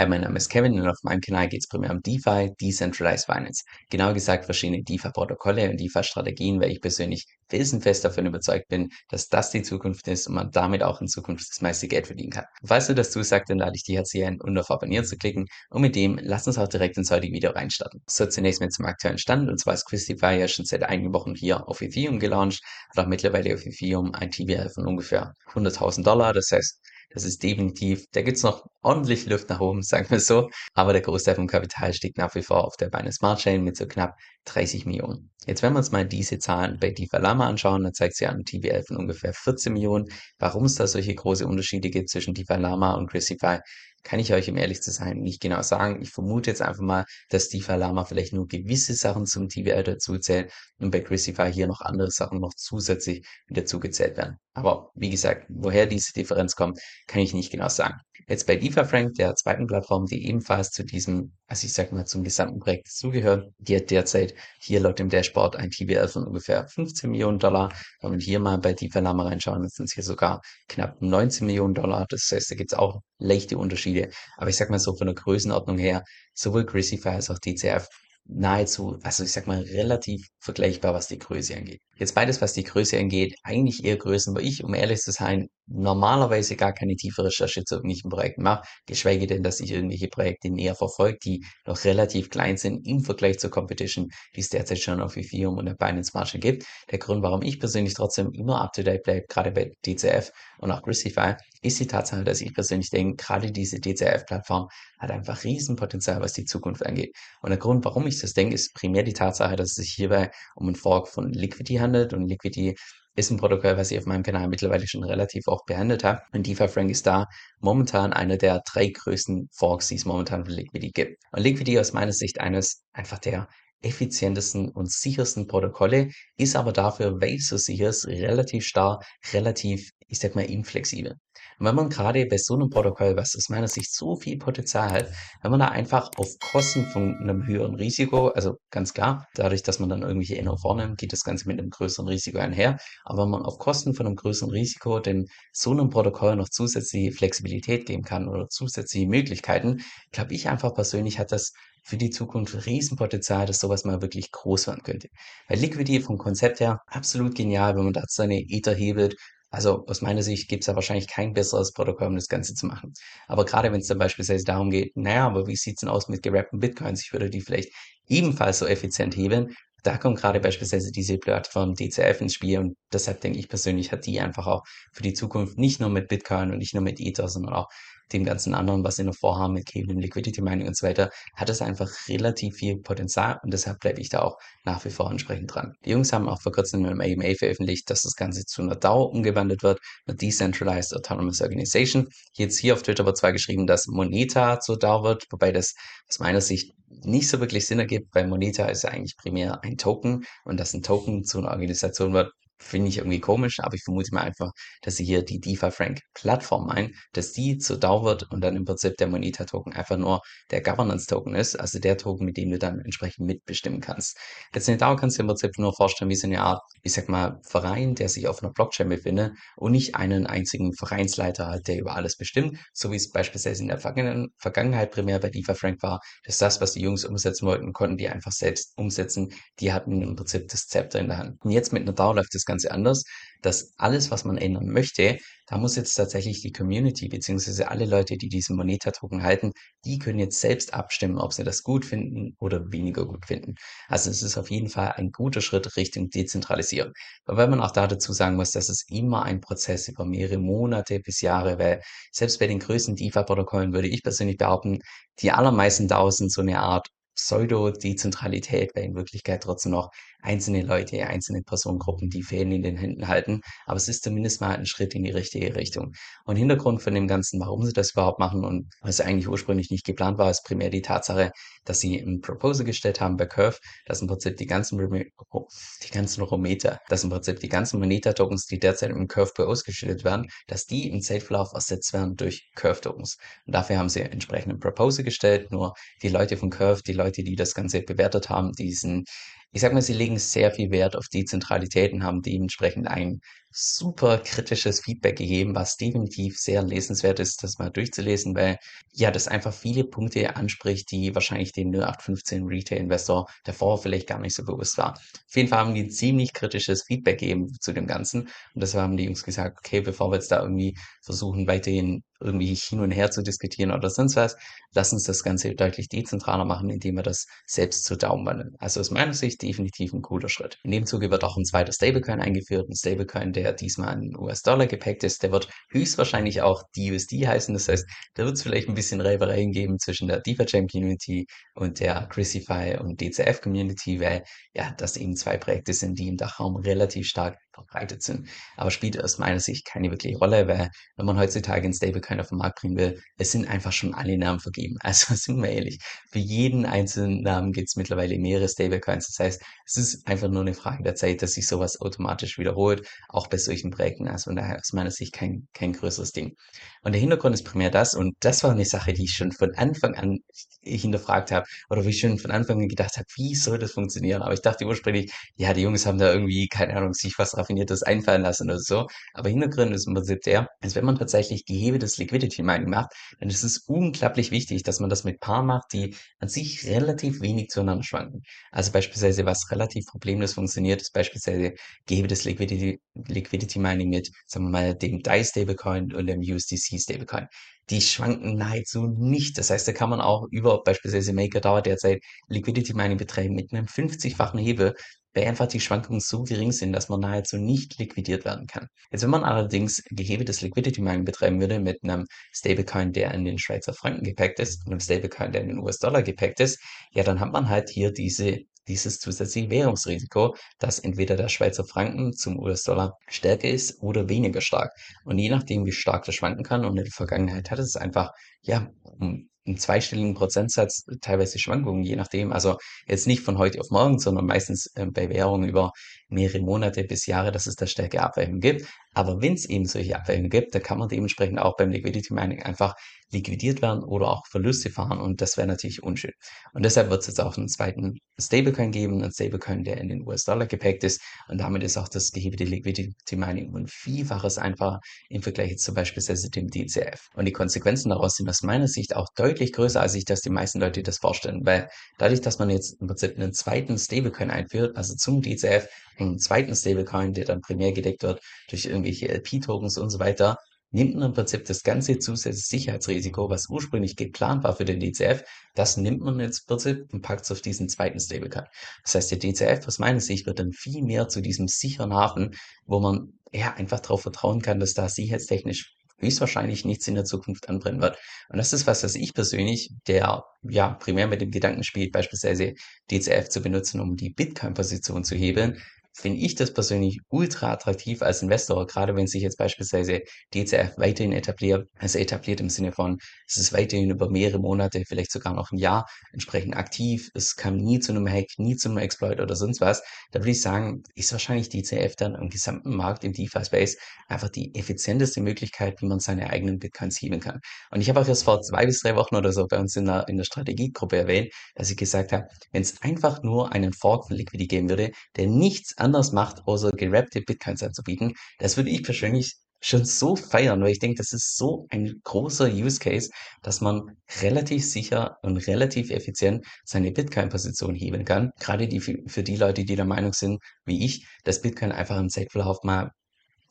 Hi, 0.00 0.06
mein 0.06 0.22
Name 0.22 0.38
ist 0.38 0.48
Kevin 0.48 0.80
und 0.80 0.88
auf 0.88 0.96
meinem 1.02 1.20
Kanal 1.20 1.46
geht 1.46 1.60
es 1.60 1.68
primär 1.68 1.90
um 1.90 2.00
DeFi, 2.00 2.54
Decentralized 2.58 3.26
Finance. 3.26 3.64
Genauer 3.90 4.14
gesagt 4.14 4.46
verschiedene 4.46 4.82
DeFi-Protokolle 4.82 5.68
und 5.68 5.78
DeFi-Strategien, 5.78 6.58
weil 6.58 6.70
ich 6.70 6.80
persönlich 6.80 7.26
felsenfest 7.50 8.02
davon 8.06 8.24
überzeugt 8.24 8.68
bin, 8.68 8.88
dass 9.10 9.28
das 9.28 9.50
die 9.50 9.60
Zukunft 9.60 10.08
ist 10.08 10.26
und 10.26 10.36
man 10.36 10.50
damit 10.52 10.82
auch 10.82 11.02
in 11.02 11.06
Zukunft 11.06 11.50
das 11.50 11.60
meiste 11.60 11.86
Geld 11.86 12.06
verdienen 12.06 12.30
kann. 12.30 12.46
falls 12.64 12.86
du 12.86 12.94
das 12.94 13.10
zusagt, 13.10 13.50
dann 13.50 13.58
lade 13.58 13.72
ich 13.74 13.84
dich 13.84 13.94
herzlich 13.94 14.24
ein, 14.24 14.40
um 14.40 14.56
auf 14.56 14.70
Abonnieren 14.70 15.04
zu 15.04 15.18
klicken 15.18 15.48
und 15.68 15.82
mit 15.82 15.94
dem 15.96 16.18
lass 16.22 16.46
uns 16.46 16.56
auch 16.56 16.68
direkt 16.68 16.96
ins 16.96 17.10
heutige 17.10 17.34
Video 17.34 17.50
reinstarten. 17.50 18.00
So, 18.06 18.24
zunächst 18.24 18.62
mal 18.62 18.70
zum 18.70 18.86
aktuellen 18.86 19.18
Stand 19.18 19.50
und 19.50 19.60
zwar 19.60 19.74
ist 19.74 19.84
Quistify 19.84 20.38
ja 20.38 20.48
schon 20.48 20.64
seit 20.64 20.82
einigen 20.82 21.12
Wochen 21.12 21.34
hier 21.34 21.68
auf 21.68 21.82
Ethereum 21.82 22.18
gelauncht, 22.20 22.62
hat 22.88 23.04
auch 23.04 23.08
mittlerweile 23.08 23.52
auf 23.52 23.66
Ethereum 23.66 24.14
ein 24.14 24.30
TVL 24.30 24.70
von 24.70 24.86
ungefähr 24.86 25.34
100.000 25.52 26.04
Dollar, 26.04 26.32
das 26.32 26.50
heißt 26.50 26.79
das 27.12 27.24
ist 27.24 27.42
definitiv, 27.42 28.06
da 28.12 28.22
gibt's 28.22 28.42
noch 28.42 28.66
ordentlich 28.82 29.26
Luft 29.26 29.48
nach 29.48 29.60
oben, 29.60 29.82
sagen 29.82 30.08
wir 30.10 30.20
so. 30.20 30.48
Aber 30.74 30.92
der 30.92 31.02
Großteil 31.02 31.34
vom 31.34 31.46
Kapital 31.46 31.92
steht 31.92 32.16
nach 32.16 32.34
wie 32.34 32.42
vor 32.42 32.64
auf 32.64 32.76
der 32.76 32.88
Binance 32.88 33.18
Smart 33.18 33.40
Chain 33.40 33.62
mit 33.62 33.76
so 33.76 33.86
knapp 33.86 34.16
30 34.46 34.86
Millionen. 34.86 35.30
Jetzt, 35.46 35.62
wenn 35.62 35.72
wir 35.72 35.78
uns 35.78 35.90
mal 35.90 36.06
diese 36.06 36.38
Zahlen 36.38 36.78
bei 36.78 36.90
DeFi 36.90 37.16
Lama 37.16 37.48
anschauen, 37.48 37.82
dann 37.82 37.94
zeigt 37.94 38.16
sie 38.16 38.26
an 38.26 38.44
TVL 38.44 38.82
von 38.86 38.96
ungefähr 38.96 39.32
14 39.32 39.72
Millionen. 39.72 40.06
Warum 40.38 40.64
es 40.64 40.74
da 40.74 40.86
solche 40.86 41.14
große 41.14 41.46
Unterschiede 41.46 41.90
gibt 41.90 42.10
zwischen 42.10 42.34
DeFi 42.34 42.54
Lama 42.54 42.94
und 42.94 43.10
Christify, 43.10 43.58
kann 44.02 44.20
ich 44.20 44.32
euch, 44.32 44.48
um 44.50 44.56
ehrlich 44.56 44.82
zu 44.82 44.90
sein, 44.90 45.18
nicht 45.18 45.40
genau 45.40 45.62
sagen. 45.62 46.02
Ich 46.02 46.10
vermute 46.10 46.50
jetzt 46.50 46.62
einfach 46.62 46.82
mal, 46.82 47.04
dass 47.28 47.48
DeFi 47.48 47.72
Lama 47.72 48.04
vielleicht 48.04 48.32
nur 48.32 48.48
gewisse 48.48 48.94
Sachen 48.94 49.26
zum 49.26 49.48
TVL 49.48 49.82
dazuzählt 49.82 50.52
und 50.78 50.90
bei 50.90 51.00
Christify 51.00 51.52
hier 51.52 51.66
noch 51.66 51.80
andere 51.80 52.10
Sachen 52.10 52.40
noch 52.40 52.54
zusätzlich 52.54 53.26
dazugezählt 53.48 54.16
werden. 54.16 54.38
Aber 54.54 54.90
wie 54.94 55.10
gesagt, 55.10 55.46
woher 55.48 55.86
diese 55.86 56.12
Differenz 56.12 56.56
kommt, 56.56 56.80
kann 57.06 57.20
ich 57.20 57.34
nicht 57.34 57.50
genau 57.50 57.68
sagen. 57.68 58.00
Jetzt 58.28 58.46
bei 58.46 58.56
DeFi-Frank, 58.56 59.14
der 59.14 59.34
zweiten 59.34 59.66
Plattform, 59.66 60.06
die 60.06 60.26
ebenfalls 60.26 60.70
zu 60.70 60.84
diesem, 60.84 61.32
also 61.46 61.66
ich 61.66 61.72
sag 61.72 61.92
mal, 61.92 62.06
zum 62.06 62.24
gesamten 62.24 62.60
Projekt 62.60 62.88
zugehört, 62.88 63.52
die 63.58 63.76
hat 63.76 63.90
derzeit 63.90 64.34
hier 64.60 64.80
laut 64.80 64.98
dem 64.98 65.08
Dashboard 65.08 65.56
ein 65.56 65.70
TVL 65.70 66.08
von 66.08 66.26
ungefähr 66.26 66.66
15 66.68 67.10
Millionen 67.10 67.38
Dollar. 67.38 67.72
Wenn 68.00 68.12
wir 68.12 68.18
hier 68.20 68.40
mal 68.40 68.58
bei 68.58 68.72
DeFi 68.72 69.00
Lama 69.00 69.24
reinschauen, 69.24 69.68
sind 69.68 69.86
es 69.86 69.94
hier 69.94 70.04
sogar 70.04 70.40
knapp 70.68 71.00
19 71.00 71.46
Millionen 71.46 71.74
Dollar. 71.74 72.06
Das 72.08 72.30
heißt, 72.32 72.50
da 72.50 72.54
gibt 72.54 72.72
es 72.72 72.78
auch 72.78 73.00
leichte 73.18 73.58
Unterschiede. 73.58 74.10
Aber 74.36 74.50
ich 74.50 74.56
sag 74.56 74.70
mal 74.70 74.78
so 74.78 74.94
von 74.96 75.06
der 75.06 75.16
Größenordnung 75.16 75.78
her, 75.78 76.02
sowohl 76.34 76.66
Crucify 76.66 77.10
als 77.10 77.30
auch 77.30 77.38
DCF 77.38 77.88
nahezu, 78.24 78.98
also 79.02 79.24
ich 79.24 79.32
sag 79.32 79.46
mal, 79.46 79.60
relativ 79.60 80.26
vergleichbar, 80.38 80.94
was 80.94 81.08
die 81.08 81.18
Größe 81.18 81.56
angeht. 81.56 81.80
Jetzt 82.00 82.14
beides, 82.14 82.40
was 82.40 82.54
die 82.54 82.64
Größe 82.64 82.98
angeht, 82.98 83.36
eigentlich 83.42 83.84
eher 83.84 83.98
Größen, 83.98 84.34
wo 84.34 84.38
ich, 84.40 84.64
um 84.64 84.72
ehrlich 84.72 85.00
zu 85.00 85.12
sein, 85.12 85.48
normalerweise 85.66 86.56
gar 86.56 86.72
keine 86.72 86.96
tiefe 86.96 87.24
Recherche 87.24 87.62
zu 87.62 87.74
irgendwelchen 87.74 88.08
Projekten 88.08 88.42
mache, 88.42 88.62
geschweige 88.86 89.26
denn, 89.26 89.42
dass 89.42 89.60
ich 89.60 89.70
irgendwelche 89.70 90.08
Projekte 90.08 90.48
näher 90.48 90.74
verfolge, 90.74 91.18
die 91.22 91.44
noch 91.66 91.84
relativ 91.84 92.30
klein 92.30 92.56
sind 92.56 92.86
im 92.86 93.04
Vergleich 93.04 93.38
zur 93.38 93.50
Competition, 93.50 94.08
die 94.34 94.40
es 94.40 94.48
derzeit 94.48 94.78
schon 94.78 95.02
auf 95.02 95.18
Ethereum 95.18 95.58
und 95.58 95.66
der 95.66 95.74
Binance 95.74 96.12
Margin 96.14 96.40
gibt. 96.40 96.64
Der 96.90 96.98
Grund, 96.98 97.22
warum 97.22 97.42
ich 97.42 97.60
persönlich 97.60 97.92
trotzdem 97.92 98.32
immer 98.32 98.62
up 98.62 98.72
to 98.72 98.82
date 98.82 99.02
bleibe, 99.02 99.26
gerade 99.28 99.52
bei 99.52 99.70
DCF 99.84 100.32
und 100.58 100.70
auch 100.70 100.82
Gristify, 100.82 101.34
ist 101.60 101.78
die 101.78 101.86
Tatsache, 101.86 102.24
dass 102.24 102.40
ich 102.40 102.54
persönlich 102.54 102.88
denke, 102.88 103.22
gerade 103.22 103.52
diese 103.52 103.78
DCF-Plattform 103.78 104.68
hat 104.98 105.10
einfach 105.10 105.44
Riesenpotenzial, 105.44 106.22
was 106.22 106.32
die 106.32 106.46
Zukunft 106.46 106.84
angeht. 106.86 107.14
Und 107.42 107.50
der 107.50 107.58
Grund, 107.58 107.84
warum 107.84 108.06
ich 108.06 108.18
das 108.18 108.32
denke, 108.32 108.54
ist 108.54 108.74
primär 108.74 109.02
die 109.02 109.12
Tatsache, 109.12 109.56
dass 109.56 109.68
es 109.68 109.74
sich 109.74 109.92
hierbei 109.92 110.30
um 110.54 110.66
einen 110.66 110.76
Fork 110.76 111.08
von 111.08 111.30
Liquidity 111.30 111.76
handelt 111.76 111.89
und 111.94 112.28
Liquidity 112.28 112.74
ist 113.16 113.30
ein 113.30 113.36
Protokoll, 113.36 113.76
was 113.76 113.90
ich 113.90 113.98
auf 113.98 114.06
meinem 114.06 114.22
Kanal 114.22 114.48
mittlerweile 114.48 114.86
schon 114.86 115.04
relativ 115.04 115.46
oft 115.46 115.66
behandelt 115.66 116.04
habe. 116.04 116.20
Und 116.32 116.46
DeFi 116.46 116.68
Frank 116.68 116.90
ist 116.90 117.06
da 117.06 117.26
momentan 117.58 118.12
einer 118.12 118.36
der 118.36 118.62
drei 118.72 118.88
größten 118.88 119.48
Forks, 119.52 119.88
die 119.88 119.96
es 119.96 120.04
momentan 120.04 120.44
für 120.44 120.52
Liquidity 120.52 120.92
gibt. 120.92 121.22
Und 121.32 121.42
Liquidity 121.42 121.78
aus 121.78 121.92
meiner 121.92 122.12
Sicht 122.12 122.40
eines 122.40 122.84
einfach 122.92 123.18
der 123.18 123.48
effizientesten 123.82 124.68
und 124.68 124.90
sichersten 124.90 125.46
Protokolle, 125.46 126.10
ist 126.36 126.56
aber 126.56 126.72
dafür, 126.72 127.20
weil 127.20 127.38
so 127.38 127.56
sicher 127.56 127.88
ist, 127.88 128.06
relativ 128.06 128.66
starr, 128.66 129.00
relativ, 129.32 129.90
ich 130.06 130.18
sag 130.18 130.34
mal, 130.34 130.44
inflexibel. 130.44 131.16
Und 131.60 131.66
wenn 131.66 131.74
man 131.74 131.90
gerade 131.90 132.24
bei 132.24 132.38
so 132.38 132.54
einem 132.54 132.70
Protokoll, 132.70 133.16
was 133.16 133.36
aus 133.36 133.50
meiner 133.50 133.68
Sicht 133.68 133.92
so 133.92 134.16
viel 134.16 134.38
Potenzial 134.38 134.90
hat, 134.90 135.08
wenn 135.42 135.50
man 135.50 135.60
da 135.60 135.68
einfach 135.68 136.10
auf 136.16 136.28
Kosten 136.40 136.86
von 136.86 137.18
einem 137.20 137.46
höheren 137.46 137.74
Risiko, 137.74 138.28
also 138.28 138.56
ganz 138.70 138.94
klar, 138.94 139.26
dadurch, 139.34 139.62
dass 139.62 139.78
man 139.78 139.90
dann 139.90 140.00
irgendwelche 140.00 140.42
NO 140.42 140.56
vornimmt, 140.56 140.98
geht 140.98 141.12
das 141.12 141.22
Ganze 141.22 141.46
mit 141.46 141.58
einem 141.58 141.68
größeren 141.68 142.08
Risiko 142.08 142.38
einher. 142.38 142.78
Aber 143.04 143.24
wenn 143.24 143.30
man 143.30 143.42
auf 143.44 143.58
Kosten 143.58 143.92
von 143.92 144.06
einem 144.06 144.16
größeren 144.16 144.50
Risiko 144.50 145.00
dem 145.00 145.26
so 145.52 145.72
einem 145.72 145.90
Protokoll 145.90 146.34
noch 146.36 146.48
zusätzliche 146.48 147.12
Flexibilität 147.12 147.84
geben 147.84 148.04
kann 148.04 148.28
oder 148.28 148.48
zusätzliche 148.48 149.06
Möglichkeiten, 149.06 149.82
glaube 150.12 150.32
ich 150.32 150.48
einfach 150.48 150.72
persönlich 150.72 151.18
hat 151.18 151.30
das 151.30 151.52
für 151.82 151.96
die 151.96 152.10
Zukunft 152.10 152.66
Riesenpotenzial, 152.66 153.46
dass 153.46 153.60
sowas 153.60 153.84
mal 153.84 154.02
wirklich 154.02 154.30
groß 154.32 154.66
werden 154.68 154.82
könnte. 154.82 155.08
Weil 155.48 155.58
Liquidity 155.58 156.00
vom 156.00 156.18
Konzept 156.18 156.60
her 156.60 156.80
absolut 156.86 157.34
genial, 157.34 157.76
wenn 157.76 157.84
man 157.84 157.92
da 157.92 158.02
seine 158.06 158.40
Ether 158.48 158.74
hebelt. 158.74 159.16
Also 159.50 159.84
aus 159.86 160.00
meiner 160.00 160.22
Sicht 160.22 160.48
gibt 160.48 160.62
es 160.62 160.66
da 160.66 160.76
wahrscheinlich 160.76 161.08
kein 161.08 161.32
besseres 161.32 161.72
Protokoll, 161.72 162.06
um 162.06 162.14
das 162.14 162.28
Ganze 162.28 162.54
zu 162.54 162.66
machen. 162.66 162.92
Aber 163.26 163.44
gerade 163.44 163.72
wenn 163.72 163.80
es 163.80 163.88
dann 163.88 163.98
beispielsweise 163.98 164.44
darum 164.44 164.70
geht, 164.70 164.96
naja, 164.96 165.26
aber 165.26 165.46
wie 165.48 165.56
sieht's 165.56 165.80
denn 165.80 165.88
aus 165.88 166.08
mit 166.08 166.22
gerappten 166.22 166.60
Bitcoins? 166.60 167.02
Ich 167.02 167.12
würde 167.12 167.30
die 167.30 167.40
vielleicht 167.40 167.72
ebenfalls 168.06 168.60
so 168.60 168.66
effizient 168.66 169.16
heben. 169.16 169.54
Da 169.82 169.96
kommt 169.96 170.18
gerade 170.18 170.40
beispielsweise 170.40 170.92
diese 170.92 171.18
Plattform 171.18 171.74
DCF 171.74 172.20
ins 172.20 172.34
Spiel 172.34 172.58
und 172.58 172.76
deshalb 172.92 173.22
denke 173.22 173.38
ich 173.38 173.48
persönlich, 173.48 173.92
hat 173.92 174.06
die 174.06 174.20
einfach 174.20 174.46
auch 174.46 174.62
für 174.92 175.02
die 175.02 175.14
Zukunft 175.14 175.58
nicht 175.58 175.80
nur 175.80 175.88
mit 175.88 176.08
Bitcoin 176.08 176.52
und 176.52 176.58
nicht 176.58 176.74
nur 176.74 176.82
mit 176.82 177.00
Ether, 177.00 177.28
sondern 177.28 177.54
auch 177.54 177.68
dem 178.12 178.24
ganzen 178.24 178.54
anderen, 178.54 178.84
was 178.84 178.96
sie 178.96 179.04
noch 179.04 179.16
vorhaben 179.16 179.54
mit 179.54 179.66
Cable, 179.66 179.94
Liquidity 179.94 180.42
Mining 180.42 180.66
und 180.66 180.76
so 180.76 180.86
weiter, 180.86 181.10
hat 181.34 181.48
es 181.48 181.62
einfach 181.62 181.90
relativ 182.08 182.56
viel 182.56 182.78
Potenzial 182.78 183.38
und 183.42 183.52
deshalb 183.52 183.80
bleibe 183.80 184.00
ich 184.00 184.08
da 184.08 184.22
auch 184.22 184.36
nach 184.64 184.84
wie 184.84 184.90
vor 184.90 185.10
entsprechend 185.10 185.54
dran. 185.54 185.74
Die 185.84 185.90
Jungs 185.90 186.12
haben 186.12 186.28
auch 186.28 186.40
vor 186.40 186.52
kurzem 186.52 186.84
einem 186.84 187.00
AMA 187.00 187.34
veröffentlicht, 187.38 187.88
dass 187.90 188.02
das 188.02 188.14
Ganze 188.14 188.44
zu 188.44 188.62
einer 188.62 188.76
DAO 188.76 189.04
umgewandelt 189.04 189.62
wird, 189.62 189.80
eine 190.06 190.16
Decentralized 190.16 190.94
Autonomous 190.94 191.40
Organization. 191.40 192.08
Jetzt 192.34 192.58
hier 192.58 192.74
auf 192.74 192.82
Twitter 192.82 193.06
wird 193.06 193.16
zwar 193.16 193.32
geschrieben, 193.32 193.66
dass 193.66 193.86
Moneta 193.86 194.60
zur 194.60 194.78
DAO 194.78 195.04
wird, 195.04 195.26
wobei 195.30 195.52
das 195.52 195.74
aus 196.08 196.18
meiner 196.18 196.40
Sicht 196.40 196.72
nicht 196.88 197.28
so 197.28 197.40
wirklich 197.40 197.66
Sinn 197.66 197.78
ergibt, 197.78 198.14
weil 198.14 198.26
Moneta 198.26 198.66
ist 198.66 198.82
ja 198.82 198.90
eigentlich 198.90 199.16
primär 199.16 199.62
ein 199.62 199.76
Token 199.76 200.24
und 200.44 200.58
dass 200.58 200.74
ein 200.74 200.82
Token 200.82 201.24
zu 201.24 201.38
einer 201.38 201.50
Organisation 201.50 202.12
wird, 202.12 202.32
Finde 202.62 202.88
ich 202.88 202.98
irgendwie 202.98 203.20
komisch, 203.20 203.58
aber 203.60 203.74
ich 203.74 203.82
vermute 203.82 204.14
mal 204.14 204.20
einfach, 204.20 204.52
dass 204.82 204.96
sie 204.96 205.04
hier 205.04 205.22
die 205.22 205.40
DeFi 205.40 205.70
Frank 205.70 206.00
Plattform 206.14 206.66
meinen, 206.66 206.94
dass 207.12 207.32
die 207.32 207.56
zu 207.56 207.78
DAO 207.78 208.04
wird 208.04 208.30
und 208.30 208.42
dann 208.42 208.54
im 208.54 208.66
Prinzip 208.66 208.96
der 208.98 209.06
Moneta 209.08 209.44
Token 209.44 209.72
einfach 209.72 209.96
nur 209.96 210.20
der 210.50 210.60
Governance 210.62 211.06
Token 211.06 211.34
ist, 211.34 211.58
also 211.58 211.78
der 211.78 211.96
Token, 211.96 212.26
mit 212.26 212.36
dem 212.36 212.50
du 212.50 212.58
dann 212.58 212.78
entsprechend 212.80 213.26
mitbestimmen 213.26 213.80
kannst. 213.80 214.18
Jetzt 214.54 214.68
eine 214.68 214.76
DAO 214.76 214.96
kannst 214.96 215.16
du 215.16 215.22
im 215.22 215.28
Prinzip 215.28 215.58
nur 215.58 215.74
vorstellen 215.74 216.10
wie 216.10 216.16
so 216.16 216.26
eine 216.26 216.42
Art, 216.42 216.60
ich 216.82 216.92
sag 216.92 217.08
mal, 217.08 217.40
Verein, 217.44 217.94
der 217.94 218.10
sich 218.10 218.28
auf 218.28 218.42
einer 218.42 218.52
Blockchain 218.52 218.90
befindet 218.90 219.32
und 219.56 219.72
nicht 219.72 219.94
einen 219.94 220.26
einzigen 220.26 220.74
Vereinsleiter 220.74 221.48
hat, 221.48 221.66
der 221.66 221.78
über 221.78 221.96
alles 221.96 222.16
bestimmt, 222.16 222.58
so 222.74 222.92
wie 222.92 222.96
es 222.96 223.10
beispielsweise 223.10 223.62
in 223.62 223.68
der 223.68 223.78
Vergangenheit 223.78 224.90
primär 224.90 225.18
bei 225.18 225.30
DeFi 225.30 225.54
Frank 225.54 225.82
war, 225.82 226.00
dass 226.24 226.36
das, 226.36 226.60
was 226.60 226.72
die 226.72 226.82
Jungs 226.82 227.06
umsetzen 227.06 227.46
wollten, 227.46 227.72
konnten 227.72 227.96
die 227.96 228.08
einfach 228.08 228.32
selbst 228.32 228.74
umsetzen. 228.76 229.32
Die 229.60 229.72
hatten 229.72 230.02
im 230.02 230.14
Prinzip 230.14 230.48
das 230.48 230.66
Zepter 230.66 231.00
in 231.00 231.08
der 231.08 231.16
Hand. 231.16 231.36
Und 231.42 231.52
jetzt 231.52 231.72
mit 231.72 231.82
einer 231.82 231.92
DAO 231.94 232.12
läuft 232.12 232.34
das 232.34 232.44
Ganze 232.50 232.70
anders, 232.70 233.04
dass 233.42 233.72
alles, 233.78 234.10
was 234.10 234.24
man 234.24 234.36
ändern 234.36 234.68
möchte, 234.68 235.18
da 235.46 235.58
muss 235.58 235.76
jetzt 235.76 235.94
tatsächlich 235.94 236.42
die 236.42 236.52
Community 236.52 237.08
beziehungsweise 237.08 237.68
alle 237.70 237.84
Leute, 237.86 238.16
die 238.16 238.28
diesen 238.28 238.56
Moneta-Token 238.56 239.22
halten, 239.22 239.52
die 239.84 239.98
können 239.98 240.18
jetzt 240.18 240.40
selbst 240.40 240.74
abstimmen, 240.74 241.18
ob 241.18 241.32
sie 241.32 241.42
das 241.42 241.62
gut 241.62 241.84
finden 241.84 242.36
oder 242.38 242.70
weniger 242.70 243.06
gut 243.06 243.26
finden. 243.26 243.54
Also 243.88 244.10
es 244.10 244.22
ist 244.22 244.36
auf 244.38 244.50
jeden 244.50 244.68
Fall 244.68 244.92
ein 244.92 245.10
guter 245.10 245.40
Schritt 245.40 245.76
Richtung 245.76 246.08
Dezentralisierung. 246.10 246.92
Wobei 247.26 247.46
man 247.46 247.60
auch 247.60 247.72
da 247.72 247.86
dazu 247.86 248.12
sagen 248.12 248.36
muss, 248.36 248.52
dass 248.52 248.68
es 248.68 248.84
immer 248.88 249.24
ein 249.24 249.40
Prozess 249.40 249.88
über 249.88 250.04
mehrere 250.04 250.38
Monate 250.38 251.00
bis 251.00 251.20
Jahre, 251.20 251.58
weil 251.58 251.82
selbst 252.12 252.38
bei 252.38 252.46
den 252.46 252.60
größten 252.60 252.96
DeFi-Protokollen 252.96 253.72
würde 253.72 253.88
ich 253.88 254.02
persönlich 254.02 254.36
behaupten, 254.36 254.78
die 255.20 255.32
allermeisten 255.32 255.88
DAOs 255.88 256.18
sind 256.18 256.32
so 256.32 256.42
eine 256.42 256.60
Art 256.60 256.88
Pseudo-Dezentralität, 257.16 258.70
weil 258.74 258.84
in 258.84 258.94
Wirklichkeit 258.94 259.42
trotzdem 259.42 259.72
noch 259.72 259.90
einzelne 260.22 260.62
Leute, 260.62 261.06
einzelne 261.06 261.42
Personengruppen 261.42 262.10
die 262.10 262.22
Fäden 262.22 262.52
in 262.52 262.62
den 262.62 262.76
Händen 262.76 263.08
halten, 263.08 263.40
aber 263.66 263.76
es 263.76 263.88
ist 263.88 264.04
zumindest 264.04 264.40
mal 264.40 264.56
ein 264.56 264.66
Schritt 264.66 264.94
in 264.94 265.04
die 265.04 265.10
richtige 265.10 265.54
Richtung. 265.54 265.92
Und 266.24 266.36
Hintergrund 266.36 266.82
von 266.82 266.94
dem 266.94 267.08
Ganzen, 267.08 267.40
warum 267.40 267.64
sie 267.64 267.72
das 267.72 267.92
überhaupt 267.92 268.18
machen 268.18 268.44
und 268.44 268.68
was 268.82 269.00
eigentlich 269.00 269.28
ursprünglich 269.28 269.70
nicht 269.70 269.84
geplant 269.84 270.18
war, 270.18 270.30
ist 270.30 270.44
primär 270.44 270.70
die 270.70 270.82
Tatsache, 270.82 271.32
dass 271.64 271.80
sie 271.80 271.98
ein 271.98 272.20
Proposal 272.20 272.64
gestellt 272.64 273.00
haben 273.00 273.16
bei 273.16 273.26
Curve, 273.26 273.58
dass 273.86 274.00
im 274.00 274.08
Prinzip 274.08 274.36
die 274.36 274.46
ganzen, 274.46 274.78
die 274.78 275.90
ganzen 275.90 276.22
Rometer, 276.22 276.78
dass 276.88 277.04
im 277.04 277.10
Prinzip 277.10 277.40
die 277.40 277.48
ganzen 277.48 277.80
Moneta-Tokens, 277.80 278.46
die 278.46 278.58
derzeit 278.58 278.90
im 278.90 279.08
Curve 279.08 279.32
Pro 279.34 279.44
ausgestellt 279.44 280.04
werden, 280.04 280.28
dass 280.46 280.66
die 280.66 280.88
im 280.88 281.00
Safe-Verlauf 281.00 281.52
ersetzt 281.52 281.92
werden 281.92 282.16
durch 282.16 282.50
Curve-Tokens. 282.54 283.18
Und 283.46 283.54
dafür 283.54 283.78
haben 283.78 283.88
sie 283.88 284.00
entsprechend 284.00 284.52
ein 284.52 284.60
Proposal 284.60 285.04
gestellt, 285.04 285.50
nur 285.50 285.74
die 286.02 286.08
Leute 286.08 286.36
von 286.36 286.50
Curve, 286.50 286.82
die 286.82 286.92
Leute, 286.92 287.22
die 287.22 287.36
das 287.36 287.54
Ganze 287.54 287.82
bewertet 287.82 288.28
haben, 288.28 288.52
diesen 288.52 289.04
ich 289.52 289.60
sag 289.62 289.72
mal, 289.72 289.82
sie 289.82 289.92
legen 289.94 290.18
sehr 290.18 290.50
viel 290.52 290.70
Wert 290.70 290.96
auf 290.96 291.08
Dezentralität 291.08 291.92
und 291.92 292.02
haben 292.04 292.22
dementsprechend 292.22 292.86
ein 292.88 293.20
super 293.52 294.18
kritisches 294.18 294.80
Feedback 294.80 295.18
gegeben, 295.18 295.54
was 295.54 295.76
definitiv 295.76 296.38
sehr 296.38 296.62
lesenswert 296.62 297.18
ist, 297.18 297.42
das 297.42 297.58
mal 297.58 297.70
durchzulesen, 297.70 298.34
weil 298.34 298.58
ja, 298.92 299.10
das 299.10 299.28
einfach 299.28 299.52
viele 299.52 299.84
Punkte 299.84 300.36
anspricht, 300.36 300.90
die 300.90 301.14
wahrscheinlich 301.14 301.52
dem 301.52 301.70
0815 301.70 302.44
Retail-Investor 302.46 303.26
davor 303.44 303.78
vielleicht 303.78 304.08
gar 304.08 304.20
nicht 304.20 304.34
so 304.34 304.44
bewusst 304.44 304.78
war. 304.78 304.92
Auf 304.92 305.36
jeden 305.36 305.48
Fall 305.48 305.60
haben 305.60 305.74
die 305.74 305.88
ziemlich 305.88 306.32
kritisches 306.32 306.84
Feedback 306.84 307.18
gegeben 307.18 307.48
zu 307.60 307.72
dem 307.72 307.86
Ganzen 307.86 308.22
und 308.22 308.62
deshalb 308.62 308.82
haben 308.84 308.96
die 308.96 309.04
Jungs 309.04 309.24
gesagt, 309.24 309.58
okay, 309.58 309.80
bevor 309.80 310.10
wir 310.10 310.16
jetzt 310.16 310.30
da 310.30 310.42
irgendwie 310.42 310.76
versuchen, 311.02 311.46
weiterhin 311.46 312.02
irgendwie 312.20 312.54
hin 312.54 312.80
und 312.80 312.90
her 312.90 313.10
zu 313.10 313.22
diskutieren 313.22 313.70
oder 313.70 313.88
sonst 313.90 314.16
was, 314.16 314.36
lass 314.74 314.92
uns 314.92 315.04
das 315.04 315.22
Ganze 315.22 315.54
deutlich 315.54 315.88
dezentraler 315.88 316.44
machen, 316.44 316.70
indem 316.70 316.96
wir 316.96 317.02
das 317.02 317.26
selbst 317.46 317.84
zu 317.84 317.96
Daumen 317.96 318.26
wandeln. 318.26 318.54
Also 318.58 318.80
aus 318.80 318.90
meiner 318.90 319.14
Sicht 319.14 319.42
definitiv 319.42 319.92
ein 319.92 320.02
guter 320.02 320.28
Schritt. 320.28 320.58
In 320.62 320.70
dem 320.70 320.86
Zuge 320.86 321.10
wird 321.10 321.24
auch 321.24 321.36
ein 321.36 321.44
zweiter 321.44 321.72
Stablecoin 321.72 322.20
eingeführt, 322.20 322.68
ein 322.68 322.76
Stablecoin, 322.76 323.32
der 323.32 323.39
diesmal 323.52 324.02
in 324.02 324.16
US-Dollar 324.16 324.66
gepackt 324.66 325.04
ist. 325.04 325.22
Der 325.22 325.32
wird 325.32 325.48
höchstwahrscheinlich 325.70 326.42
auch 326.42 326.62
DUSD 326.76 327.26
heißen. 327.26 327.54
Das 327.54 327.68
heißt, 327.68 327.86
da 328.14 328.24
wird 328.24 328.36
es 328.36 328.42
vielleicht 328.42 328.68
ein 328.68 328.74
bisschen 328.74 329.00
Reibereien 329.00 329.52
geben 329.52 329.78
zwischen 329.78 330.08
der 330.08 330.20
DeFi-Chain 330.20 330.68
Community 330.68 331.26
und 331.54 331.80
der 331.80 332.06
Chrisify 332.10 332.78
und 332.80 333.00
DCF 333.00 333.40
Community, 333.40 334.00
weil 334.00 334.22
ja, 334.54 334.74
das 334.78 334.96
eben 334.96 335.16
zwei 335.16 335.36
Projekte 335.36 335.72
sind, 335.72 335.98
die 335.98 336.08
im 336.08 336.16
Dachraum 336.16 336.56
relativ 336.56 337.06
stark 337.06 337.38
verbreitet 337.52 338.02
sind. 338.02 338.28
Aber 338.56 338.70
spielt 338.70 339.02
aus 339.02 339.18
meiner 339.18 339.40
Sicht 339.40 339.66
keine 339.66 339.90
wirkliche 339.90 340.18
Rolle, 340.18 340.48
weil 340.48 340.70
wenn 340.96 341.06
man 341.06 341.18
heutzutage 341.18 341.66
ein 341.66 341.72
Stablecoin 341.72 342.20
auf 342.20 342.28
den 342.28 342.38
Markt 342.38 342.60
bringen 342.60 342.76
will, 342.76 343.00
es 343.16 343.32
sind 343.32 343.48
einfach 343.48 343.72
schon 343.72 343.94
alle 343.94 344.16
Namen 344.18 344.40
vergeben. 344.40 344.76
Also 344.90 345.14
sind 345.14 345.40
wir 345.40 345.50
ehrlich, 345.50 345.78
für 346.10 346.18
jeden 346.18 346.66
einzelnen 346.66 347.22
Namen 347.22 347.52
gibt 347.52 347.68
es 347.68 347.76
mittlerweile 347.76 348.18
mehrere 348.18 348.48
Stablecoins. 348.48 349.06
Das 349.06 349.24
heißt, 349.24 349.42
es 349.66 349.76
ist 349.76 350.06
einfach 350.08 350.28
nur 350.28 350.40
eine 350.40 350.54
Frage 350.54 350.82
der 350.82 350.96
Zeit, 350.96 351.22
dass 351.22 351.32
sich 351.32 351.46
sowas 351.46 351.80
automatisch 351.80 352.38
wiederholt, 352.38 352.88
auch 353.08 353.28
bei 353.28 353.36
solchen 353.36 353.70
Projekten. 353.70 354.08
Also 354.08 354.24
von 354.30 354.36
daher 354.36 354.56
aus 354.56 354.72
meiner 354.72 354.90
Sicht 354.90 355.12
kein, 355.12 355.48
kein 355.54 355.72
größeres 355.72 356.12
Ding. 356.12 356.34
Und 356.82 356.92
der 356.92 357.00
Hintergrund 357.00 357.34
ist 357.34 357.44
primär 357.44 357.70
das, 357.70 357.94
und 357.94 358.14
das 358.20 358.42
war 358.42 358.52
eine 358.52 358.64
Sache, 358.64 358.92
die 358.92 359.04
ich 359.04 359.12
schon 359.12 359.32
von 359.32 359.54
Anfang 359.54 359.94
an 359.94 360.18
hinterfragt 360.62 361.30
habe, 361.30 361.46
oder 361.68 361.84
wie 361.84 361.90
ich 361.90 362.00
schon 362.00 362.18
von 362.18 362.30
Anfang 362.30 362.60
an 362.60 362.68
gedacht 362.68 362.96
habe, 362.96 363.06
wie 363.16 363.34
soll 363.34 363.58
das 363.58 363.72
funktionieren? 363.72 364.22
Aber 364.22 364.32
ich 364.32 364.42
dachte 364.42 364.66
ursprünglich, 364.66 365.12
ja, 365.36 365.52
die 365.52 365.62
Jungs 365.62 365.86
haben 365.86 365.98
da 365.98 366.12
irgendwie, 366.12 366.48
keine 366.48 366.76
Ahnung, 366.76 366.92
sich 366.94 367.14
was 367.18 367.34
raffiniertes 367.40 367.82
einfallen 367.82 368.22
lassen 368.22 368.48
oder 368.48 368.58
so. 368.58 368.86
Aber 369.14 369.28
Hintergrund 369.28 369.74
ist 369.74 369.86
im 369.86 369.94
Prinzip 369.94 370.20
der, 370.22 370.48
dass 370.60 370.74
wenn 370.74 370.84
man 370.84 370.96
tatsächlich 370.96 371.44
gehebeltes 371.44 371.98
Liquidity 371.98 372.42
Mining 372.42 372.70
macht, 372.70 372.92
dann 373.18 373.28
ist 373.28 373.42
es 373.42 373.58
unglaublich 373.66 374.30
wichtig, 374.30 374.62
dass 374.62 374.80
man 374.80 374.90
das 374.90 375.04
mit 375.04 375.20
Paaren 375.20 375.46
macht, 375.46 375.72
die 375.72 375.96
an 376.18 376.28
sich 376.28 376.66
relativ 376.66 377.20
wenig 377.20 377.48
zueinander 377.48 377.84
schwanken. 377.84 378.22
Also 378.52 378.72
beispielsweise, 378.72 379.24
was 379.26 379.50
relativ 379.50 379.86
problemlos 379.86 380.34
funktioniert, 380.34 380.80
ist 380.82 380.92
beispielsweise 380.92 381.54
gehebeltes 381.86 382.24
Liquidity, 382.24 382.80
Liquidity 383.08 383.58
Mining 383.58 383.90
mit, 383.90 384.10
sagen 384.26 384.46
wir 384.46 384.50
mal, 384.50 384.74
dem 384.74 385.02
DAI 385.02 385.24
Stablecoin 385.24 385.92
und 385.94 386.06
dem 386.06 386.20
USDC 386.20 386.78
Stablecoin 386.80 387.26
die 387.70 387.80
schwanken 387.80 388.36
nahezu 388.36 388.86
nicht. 388.88 389.38
Das 389.38 389.50
heißt, 389.50 389.66
da 389.68 389.72
kann 389.72 389.90
man 389.90 390.00
auch 390.00 390.26
über 390.30 390.62
beispielsweise 390.62 391.12
MakerDAO 391.12 391.60
derzeit 391.60 392.02
Liquidity 392.28 392.74
Mining 392.74 392.98
betreiben 392.98 393.34
mit 393.34 393.52
einem 393.52 393.66
50-fachen 393.66 394.38
Hebel, 394.40 394.74
weil 395.14 395.26
einfach 395.26 395.46
die 395.46 395.60
Schwankungen 395.60 396.00
so 396.00 396.22
gering 396.22 396.52
sind, 396.52 396.72
dass 396.72 396.88
man 396.88 397.00
nahezu 397.00 397.36
nicht 397.36 397.78
liquidiert 397.78 398.24
werden 398.24 398.46
kann. 398.46 398.68
Jetzt, 398.90 399.02
wenn 399.02 399.10
man 399.10 399.24
allerdings 399.24 399.82
gehebeltes 399.90 400.40
Liquidity 400.40 400.80
Mining 400.80 401.04
betreiben 401.04 401.40
würde 401.40 401.60
mit 401.60 401.82
einem 401.82 402.06
Stablecoin, 402.32 402.92
der 402.92 403.12
in 403.14 403.24
den 403.24 403.38
Schweizer 403.38 403.72
Franken 403.72 404.04
gepackt 404.04 404.38
ist 404.38 404.66
und 404.66 404.72
einem 404.72 404.80
Stablecoin, 404.80 405.32
der 405.32 405.42
in 405.42 405.48
den 405.48 405.58
US-Dollar 405.58 406.02
gepackt 406.02 406.40
ist, 406.40 406.60
ja, 406.92 407.02
dann 407.02 407.20
hat 407.20 407.32
man 407.32 407.48
halt 407.48 407.70
hier 407.70 407.92
diese 407.92 408.40
dieses 408.68 409.00
zusätzliche 409.00 409.50
Währungsrisiko, 409.50 410.36
dass 410.58 410.78
entweder 410.78 411.16
der 411.16 411.28
Schweizer 411.28 411.64
Franken 411.64 412.12
zum 412.12 412.38
US-Dollar 412.38 412.96
stärker 413.08 413.48
ist 413.48 413.82
oder 413.82 414.08
weniger 414.08 414.40
stark. 414.40 414.72
Und 415.04 415.18
je 415.18 415.28
nachdem, 415.28 415.66
wie 415.66 415.72
stark 415.72 416.04
das 416.04 416.14
schwanken 416.14 416.44
kann, 416.44 416.64
und 416.64 416.76
in 416.76 416.84
der 416.84 416.92
Vergangenheit 416.92 417.50
hat 417.50 417.58
es 417.58 417.76
einfach, 417.76 418.12
ja, 418.42 418.70
um 418.82 419.28
einen 419.50 419.58
zweistelligen 419.58 420.14
Prozentsatz 420.14 420.84
teilweise 421.00 421.38
Schwankungen, 421.38 421.82
je 421.82 421.96
nachdem. 421.96 422.32
Also 422.32 422.56
jetzt 422.86 423.06
nicht 423.06 423.22
von 423.22 423.38
heute 423.38 423.60
auf 423.60 423.70
morgen, 423.70 423.98
sondern 423.98 424.26
meistens 424.26 424.70
äh, 424.74 424.86
bei 424.86 425.08
Währungen 425.08 425.48
über 425.48 425.72
mehrere 426.08 426.40
Monate 426.40 426.84
bis 426.84 427.06
Jahre, 427.06 427.32
dass 427.32 427.46
es 427.46 427.56
da 427.56 427.66
stärkere 427.66 428.02
Abweichungen 428.02 428.40
gibt. 428.40 428.66
Aber 428.92 429.22
wenn 429.22 429.34
es 429.34 429.44
eben 429.44 429.66
solche 429.66 429.96
Abweichungen 429.96 430.30
gibt, 430.30 430.54
dann 430.54 430.62
kann 430.62 430.78
man 430.78 430.88
dementsprechend 430.88 431.38
auch 431.38 431.56
beim 431.56 431.70
Liquidity 431.70 432.12
Mining 432.12 432.42
einfach 432.42 432.74
liquidiert 433.12 433.62
werden 433.62 433.82
oder 433.82 434.08
auch 434.08 434.26
Verluste 434.26 434.70
fahren 434.70 435.00
und 435.00 435.20
das 435.20 435.36
wäre 435.36 435.46
natürlich 435.46 435.82
unschön. 435.82 436.12
Und 436.52 436.64
deshalb 436.64 436.90
wird 436.90 437.00
es 437.00 437.08
jetzt 437.08 437.20
auch 437.20 437.36
einen 437.36 437.48
zweiten 437.48 437.98
Stablecoin 438.20 438.70
geben, 438.70 439.02
einen 439.02 439.12
Stablecoin, 439.12 439.64
der 439.64 439.78
in 439.78 439.88
den 439.88 440.06
US-Dollar 440.06 440.46
gepackt 440.46 440.84
ist 440.84 441.02
und 441.28 441.38
damit 441.38 441.62
ist 441.62 441.76
auch 441.76 441.88
das 441.88 442.12
gehebelte 442.12 442.44
Liquidity 442.44 443.16
Mining 443.16 443.48
um 443.48 443.56
ein 443.56 443.66
Vielfaches 443.66 444.38
einfacher 444.38 444.80
im 445.08 445.22
Vergleich 445.22 445.50
jetzt 445.50 445.64
zum 445.64 445.74
Beispiel 445.74 446.02
dem 446.30 446.48
DCF. 446.48 447.08
Und 447.14 447.24
die 447.26 447.32
Konsequenzen 447.32 447.90
daraus 447.90 448.14
sind 448.16 448.28
aus 448.28 448.42
meiner 448.42 448.68
Sicht 448.68 448.94
auch 448.94 449.08
deutlich 449.16 449.52
größer, 449.52 449.80
als 449.80 449.92
sich 449.92 450.04
das 450.04 450.20
die 450.20 450.30
meisten 450.30 450.60
Leute 450.60 450.82
das 450.82 450.98
vorstellen, 450.98 451.44
weil 451.44 451.68
dadurch, 451.98 452.20
dass 452.20 452.38
man 452.38 452.50
jetzt 452.50 452.80
im 452.80 452.86
Prinzip 452.86 453.16
einen 453.16 453.32
zweiten 453.32 453.78
Stablecoin 453.78 454.30
einführt, 454.30 454.76
also 454.76 454.94
zum 454.94 455.22
DCF, 455.22 455.68
einen 456.00 456.18
zweiten 456.18 456.54
Stablecoin, 456.54 457.12
der 457.12 457.24
dann 457.24 457.40
primär 457.40 457.72
gedeckt 457.72 458.02
wird 458.02 458.20
durch 458.48 458.66
irgendwelche 458.66 459.08
LP-Tokens 459.08 459.78
und 459.78 459.90
so 459.90 459.98
weiter, 459.98 460.38
nimmt 460.72 460.94
man 460.94 461.08
im 461.08 461.12
Prinzip 461.12 461.44
das 461.46 461.62
ganze 461.62 461.98
zusätzliche 461.98 462.46
Sicherheitsrisiko, 462.46 463.28
was 463.28 463.48
ursprünglich 463.48 463.96
geplant 463.96 464.44
war 464.44 464.54
für 464.54 464.64
den 464.64 464.80
DCF, 464.80 465.24
das 465.54 465.76
nimmt 465.76 466.00
man 466.00 466.20
jetzt 466.20 466.40
im 466.40 466.46
Prinzip 466.46 466.92
und 466.92 467.02
packt 467.02 467.24
es 467.24 467.32
auf 467.32 467.40
diesen 467.40 467.68
zweiten 467.68 467.98
Stablecoin. 467.98 468.44
Das 468.84 468.94
heißt, 468.94 469.10
der 469.10 469.18
DCF 469.18 469.66
aus 469.66 469.78
meiner 469.78 470.00
Sicht 470.00 470.26
wird 470.26 470.38
dann 470.38 470.52
viel 470.52 470.82
mehr 470.82 471.08
zu 471.08 471.20
diesem 471.20 471.48
sicheren 471.48 471.92
Hafen, 471.92 472.36
wo 472.66 472.80
man 472.80 473.14
ja 473.32 473.54
einfach 473.54 473.80
darauf 473.80 474.02
vertrauen 474.02 474.42
kann, 474.42 474.60
dass 474.60 474.74
da 474.74 474.88
sicherheitstechnisch 474.88 475.74
höchstwahrscheinlich 475.98 476.64
nichts 476.64 476.88
in 476.88 476.94
der 476.94 477.04
Zukunft 477.04 477.48
anbrennen 477.48 477.82
wird. 477.82 477.98
Und 478.30 478.38
das 478.38 478.52
ist 478.52 478.66
was, 478.66 478.82
was 478.82 478.94
ich 478.94 479.12
persönlich, 479.12 479.70
der 479.86 480.24
ja 480.48 480.70
primär 480.70 481.06
mit 481.06 481.20
dem 481.20 481.30
Gedanken 481.30 481.62
spielt, 481.62 481.92
beispielsweise 481.92 482.54
DCF 482.90 483.28
zu 483.28 483.42
benutzen, 483.42 483.80
um 483.80 483.96
die 483.96 484.10
Bitcoin-Position 484.10 485.04
zu 485.04 485.14
hebeln, 485.14 485.60
finde 485.92 486.20
ich 486.20 486.34
das 486.34 486.52
persönlich 486.52 487.00
ultra 487.08 487.52
attraktiv 487.52 488.02
als 488.02 488.22
Investor, 488.22 488.66
gerade 488.66 488.96
wenn 488.96 489.06
sich 489.06 489.22
jetzt 489.22 489.38
beispielsweise 489.38 490.00
DCF 490.34 490.76
weiterhin 490.76 491.12
etabliert, 491.12 491.68
also 491.78 491.98
etabliert 491.98 492.40
im 492.40 492.48
Sinne 492.48 492.72
von, 492.72 492.98
es 493.26 493.36
ist 493.36 493.52
weiterhin 493.52 493.90
über 493.90 494.10
mehrere 494.10 494.38
Monate, 494.38 494.82
vielleicht 494.86 495.12
sogar 495.12 495.34
noch 495.34 495.50
ein 495.52 495.58
Jahr 495.58 495.86
entsprechend 496.12 496.56
aktiv, 496.56 497.10
es 497.14 497.36
kam 497.36 497.56
nie 497.56 497.80
zu 497.80 497.92
einem 497.92 498.08
Hack, 498.08 498.28
nie 498.38 498.56
zu 498.56 498.68
einem 498.68 498.78
Exploit 498.78 499.20
oder 499.20 499.36
sonst 499.36 499.60
was, 499.60 499.82
da 500.12 500.20
würde 500.20 500.30
ich 500.30 500.40
sagen, 500.40 500.82
ist 500.94 501.12
wahrscheinlich 501.12 501.48
DCF 501.48 501.96
dann 501.96 502.14
im 502.14 502.30
gesamten 502.30 502.74
Markt 502.74 503.04
im 503.04 503.12
DeFi-Space 503.12 503.76
einfach 504.08 504.28
die 504.28 504.54
effizienteste 504.54 505.20
Möglichkeit, 505.20 505.80
wie 505.80 505.86
man 505.86 506.00
seine 506.00 506.30
eigenen 506.30 506.58
Bitcoins 506.58 507.00
heben 507.00 507.20
kann. 507.20 507.40
Und 507.70 507.80
ich 507.80 507.88
habe 507.88 508.00
auch 508.00 508.08
erst 508.08 508.24
vor 508.24 508.40
zwei 508.42 508.66
bis 508.66 508.80
drei 508.80 508.96
Wochen 508.96 509.16
oder 509.16 509.32
so 509.32 509.46
bei 509.46 509.58
uns 509.58 509.76
in 509.76 509.86
der, 509.86 510.08
in 510.08 510.16
der 510.16 510.24
Strategiegruppe 510.24 510.96
erwähnt, 510.96 511.32
dass 511.54 511.70
ich 511.70 511.76
gesagt 511.76 512.12
habe, 512.12 512.26
wenn 512.52 512.62
es 512.62 512.80
einfach 512.82 513.22
nur 513.22 513.52
einen 513.52 513.72
Fork 513.72 514.06
von 514.06 514.16
Liquidity 514.16 514.46
geben 514.46 514.68
würde, 514.68 514.90
der 515.16 515.26
nichts 515.26 515.76
anders 515.90 516.12
macht, 516.12 516.46
außer 516.46 516.70
gerappte 516.70 517.20
Bitcoins 517.20 517.62
anzubieten, 517.62 518.14
das 518.38 518.56
würde 518.56 518.70
ich 518.70 518.84
persönlich 518.84 519.34
schon 519.62 519.84
so 519.84 520.16
feiern, 520.16 520.62
weil 520.62 520.70
ich 520.70 520.78
denke, 520.78 520.98
das 520.98 521.12
ist 521.12 521.36
so 521.36 521.66
ein 521.70 522.00
großer 522.04 522.46
Use 522.46 522.78
Case, 522.78 523.10
dass 523.42 523.60
man 523.60 523.96
relativ 524.22 524.64
sicher 524.64 525.18
und 525.22 525.36
relativ 525.48 525.90
effizient 525.90 526.46
seine 526.64 526.92
Bitcoin-Position 526.92 527.74
heben 527.74 528.04
kann. 528.04 528.30
Gerade 528.38 528.68
die, 528.68 528.80
für 528.80 529.22
die 529.22 529.36
Leute, 529.36 529.64
die 529.64 529.76
der 529.76 529.84
Meinung 529.84 530.14
sind, 530.14 530.40
wie 530.64 530.84
ich, 530.86 531.06
dass 531.24 531.42
Bitcoin 531.42 531.72
einfach 531.72 531.98
im 531.98 532.08
Zeitverlauf 532.08 532.62
mal 532.62 532.92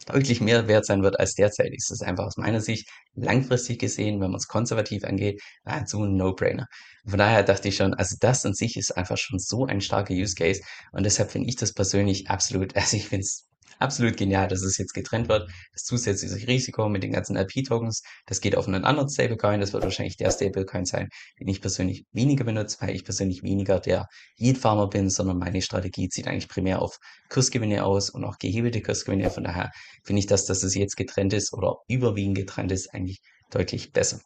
deutlich 0.06 0.41
mehr 0.41 0.68
wert 0.68 0.86
sein 0.86 1.03
wird 1.03 1.20
als 1.20 1.34
derzeit. 1.36 1.74
Ist 1.74 2.03
einfach 2.03 2.25
aus 2.25 2.38
meiner 2.38 2.62
Sicht 2.62 2.89
langfristig 3.15 3.79
gesehen, 3.79 4.22
wenn 4.22 4.32
man 4.32 4.38
es 4.38 4.48
konservativ 4.48 5.03
angeht, 5.03 5.41
nahezu 5.65 6.03
ein 6.03 6.15
No-Brainer. 6.15 6.68
Von 7.06 7.20
daher 7.20 7.44
dachte 7.44 7.68
ich 7.70 7.77
schon, 7.77 7.94
also 7.94 8.15
das 8.20 8.46
an 8.46 8.53
sich 8.53 8.77
ist 8.77 8.96
einfach 8.96 9.18
schon 9.18 9.39
so 9.39 9.65
ein 9.65 9.82
starker 9.82 10.13
Use 10.13 10.36
Case 10.36 10.62
und 10.91 11.03
deshalb 11.06 11.32
finde 11.32 11.50
ich 11.50 11.56
das 11.56 11.74
persönlich 11.74 12.29
absolut, 12.29 12.75
also 12.75 12.98
ich 12.98 13.08
finde 13.08 13.24
es 13.24 13.49
absolut 13.79 14.17
genial, 14.17 14.48
dass 14.48 14.62
es 14.62 14.77
jetzt 14.77 14.93
getrennt 14.93 15.29
wird. 15.29 15.50
Das 15.74 15.83
zusätzliche 15.83 16.48
Risiko 16.48 16.88
mit 16.89 17.03
den 17.03 17.12
ganzen 17.12 17.36
LP-Tokens, 17.36 18.03
das 18.25 18.41
geht 18.41 18.55
auf 18.55 18.67
einen 18.67 18.86
anderen 18.86 19.09
Stablecoin. 19.09 19.59
Das 19.59 19.74
wird 19.74 19.83
wahrscheinlich 19.83 20.17
der 20.17 20.31
Stablecoin 20.31 20.86
sein, 20.86 21.09
den 21.39 21.48
ich 21.48 21.62
persönlich 21.62 22.05
weniger 22.12 22.43
benutze, 22.43 22.77
weil 22.81 22.95
ich 22.95 23.03
persönlich 23.03 23.41
weniger 23.43 23.79
der 23.79 24.07
Yield-Farmer 24.38 24.88
bin, 24.88 25.09
sondern 25.09 25.39
meine 25.39 25.62
Strategie 25.62 26.09
zieht 26.09 26.27
eigentlich 26.27 26.50
primär 26.50 26.81
auf 26.81 26.98
Kursgewinne 27.29 27.86
aus 27.86 28.09
und 28.09 28.24
auch 28.24 28.38
gehebelte 28.38 28.81
Kursgewinne. 28.81 29.29
Von 29.29 29.43
daher 29.45 29.71
finde 30.03 30.19
ich, 30.19 30.27
dass, 30.27 30.45
dass 30.45 30.63
es 30.63 30.75
jetzt 30.75 30.98
getrennt 30.98 31.33
ist 31.33 31.53
oder 31.53 31.77
überwiegend 31.88 32.38
getrennt 32.38 32.71
ist, 32.71 32.93
eigentlich 32.93 33.21
deutlich 33.50 33.91
besser. 33.91 34.20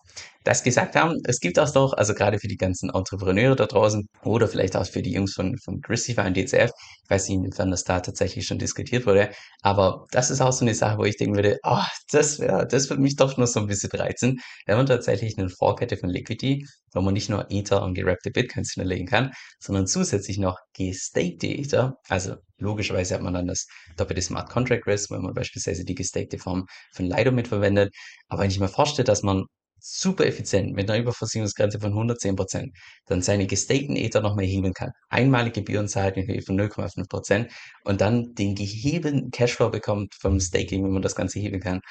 Das 0.43 0.63
gesagt 0.63 0.95
haben, 0.95 1.19
es 1.23 1.39
gibt 1.39 1.57
auch 1.57 1.73
noch, 1.73 1.93
also 1.93 2.13
gerade 2.13 2.37
für 2.37 2.49
die 2.49 2.57
ganzen 2.57 2.89
Entrepreneure 2.89 3.55
da 3.55 3.65
draußen 3.65 4.09
oder 4.23 4.47
vielleicht 4.47 4.75
auch 4.75 4.85
für 4.85 5.01
die 5.01 5.13
Jungs 5.13 5.33
von, 5.33 5.57
von 5.63 5.81
Christify 5.81 6.21
und 6.21 6.35
DCF, 6.35 6.71
ich 7.03 7.09
weiß 7.09 7.29
nicht, 7.29 7.37
inwiefern 7.37 7.71
das 7.71 7.85
da 7.85 8.01
tatsächlich 8.01 8.45
schon 8.45 8.59
diskutiert 8.59 9.05
wurde, 9.05 9.29
aber 9.61 10.05
das 10.11 10.29
ist 10.29 10.41
auch 10.41 10.51
so 10.51 10.65
eine 10.65 10.75
Sache, 10.75 10.97
wo 10.97 11.05
ich 11.05 11.15
denken 11.15 11.35
würde, 11.35 11.59
oh, 11.63 11.83
das 12.11 12.39
wäre, 12.39 12.67
das 12.67 12.89
würde 12.89 13.01
mich 13.01 13.15
doch 13.15 13.37
nur 13.37 13.47
so 13.47 13.61
ein 13.61 13.67
bisschen 13.67 13.91
reizen. 13.91 14.41
Wir 14.65 14.75
haben 14.75 14.85
tatsächlich 14.85 15.37
eine 15.37 15.49
Vorkette 15.49 15.95
von 15.95 16.09
Liquidity, 16.09 16.65
wo 16.93 17.01
man 17.01 17.13
nicht 17.13 17.29
nur 17.29 17.47
Ether 17.49 17.81
und 17.83 17.93
gerappte 17.93 18.29
Bitcoins 18.31 18.73
hinterlegen 18.73 19.07
kann, 19.07 19.31
sondern 19.59 19.87
zusätzlich 19.87 20.37
noch 20.37 20.57
gestakte 20.73 21.47
Ether, 21.47 21.95
also 22.09 22.35
Logischerweise 22.63 23.15
hat 23.15 23.21
man 23.21 23.33
dann 23.33 23.47
das 23.47 23.67
doppelte 23.97 24.21
Smart 24.21 24.49
Contract 24.49 24.87
Risk, 24.87 25.11
wenn 25.11 25.21
man 25.21 25.33
beispielsweise 25.33 25.83
die 25.85 25.95
gestakte 25.95 26.39
Form 26.39 26.65
von 26.93 27.05
Lido 27.05 27.31
mitverwendet. 27.31 27.93
Aber 28.29 28.43
wenn 28.43 28.49
ich 28.49 28.59
mir 28.59 28.69
vorstelle, 28.69 29.05
dass 29.05 29.21
man 29.21 29.45
super 29.79 30.25
effizient 30.25 30.73
mit 30.73 30.89
einer 30.89 31.01
Überversicherungsgrenze 31.01 31.79
von 31.79 31.93
110% 31.93 32.69
dann 33.07 33.21
seine 33.21 33.47
gestakten 33.47 33.97
Ether 33.97 34.21
nochmal 34.21 34.45
heben 34.45 34.73
kann, 34.73 34.91
einmalige 35.09 35.61
Gebühren 35.61 35.89
zahlt 35.89 36.15
in 36.15 36.25
Höhe 36.25 36.41
von 36.41 36.57
0,5% 36.57 37.51
und 37.83 37.99
dann 37.99 38.33
den 38.33 38.55
gehebelten 38.55 39.29
Cashflow 39.31 39.69
bekommt 39.69 40.15
vom 40.21 40.39
Staking, 40.39 40.85
wenn 40.85 40.93
man 40.93 41.01
das 41.01 41.15
Ganze 41.15 41.39
heben 41.39 41.59
kann. 41.59 41.81